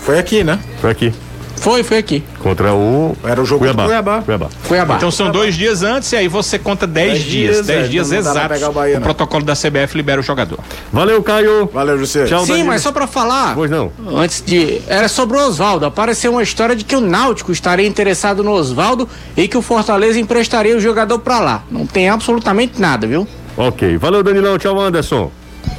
[0.00, 0.58] Foi aqui, né?
[0.80, 1.12] Foi aqui.
[1.58, 2.22] Foi, foi aqui.
[2.38, 3.16] Contra o.
[3.24, 3.82] Era o jogo Cuiabá.
[3.82, 4.22] do Cuiabá.
[4.22, 4.48] Cuiabá.
[4.66, 4.96] Cuiabá.
[4.96, 7.66] Então são dois dias antes e aí você conta dez, Dez dias.
[7.66, 8.68] Dez é, dias exatos.
[8.68, 9.04] Bahia, o não.
[9.04, 10.58] protocolo da CBF libera o jogador.
[10.92, 11.68] Valeu, Caio.
[11.72, 12.26] Valeu, José.
[12.26, 12.68] Tchau, Sim, Danilo.
[12.68, 13.54] mas só pra falar.
[13.54, 13.90] Pois não.
[14.14, 14.80] Antes de.
[14.86, 15.84] Era sobre o Oswaldo.
[15.84, 20.18] Apareceu uma história de que o Náutico estaria interessado no Oswaldo e que o Fortaleza
[20.18, 21.64] emprestaria o jogador pra lá.
[21.70, 23.26] Não tem absolutamente nada, viu?
[23.58, 23.98] Ok.
[23.98, 24.56] Valeu, Danilão.
[24.56, 25.32] Tchau, Anderson.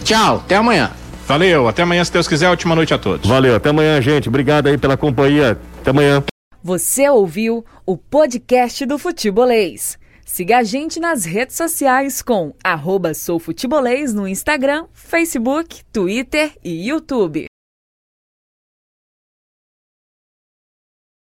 [0.04, 0.92] Tchau, até amanhã.
[1.26, 2.50] Valeu, até amanhã, se Deus quiser.
[2.50, 3.30] Ótima noite a todos.
[3.30, 3.56] Valeu.
[3.56, 4.28] Até amanhã, gente.
[4.28, 5.58] Obrigado aí pela companhia.
[5.80, 6.24] Até amanhã.
[6.62, 9.98] Você ouviu o podcast do Futebolês.
[10.26, 17.49] Siga a gente nas redes sociais com arroba soufutebolês no Instagram, Facebook, Twitter e YouTube.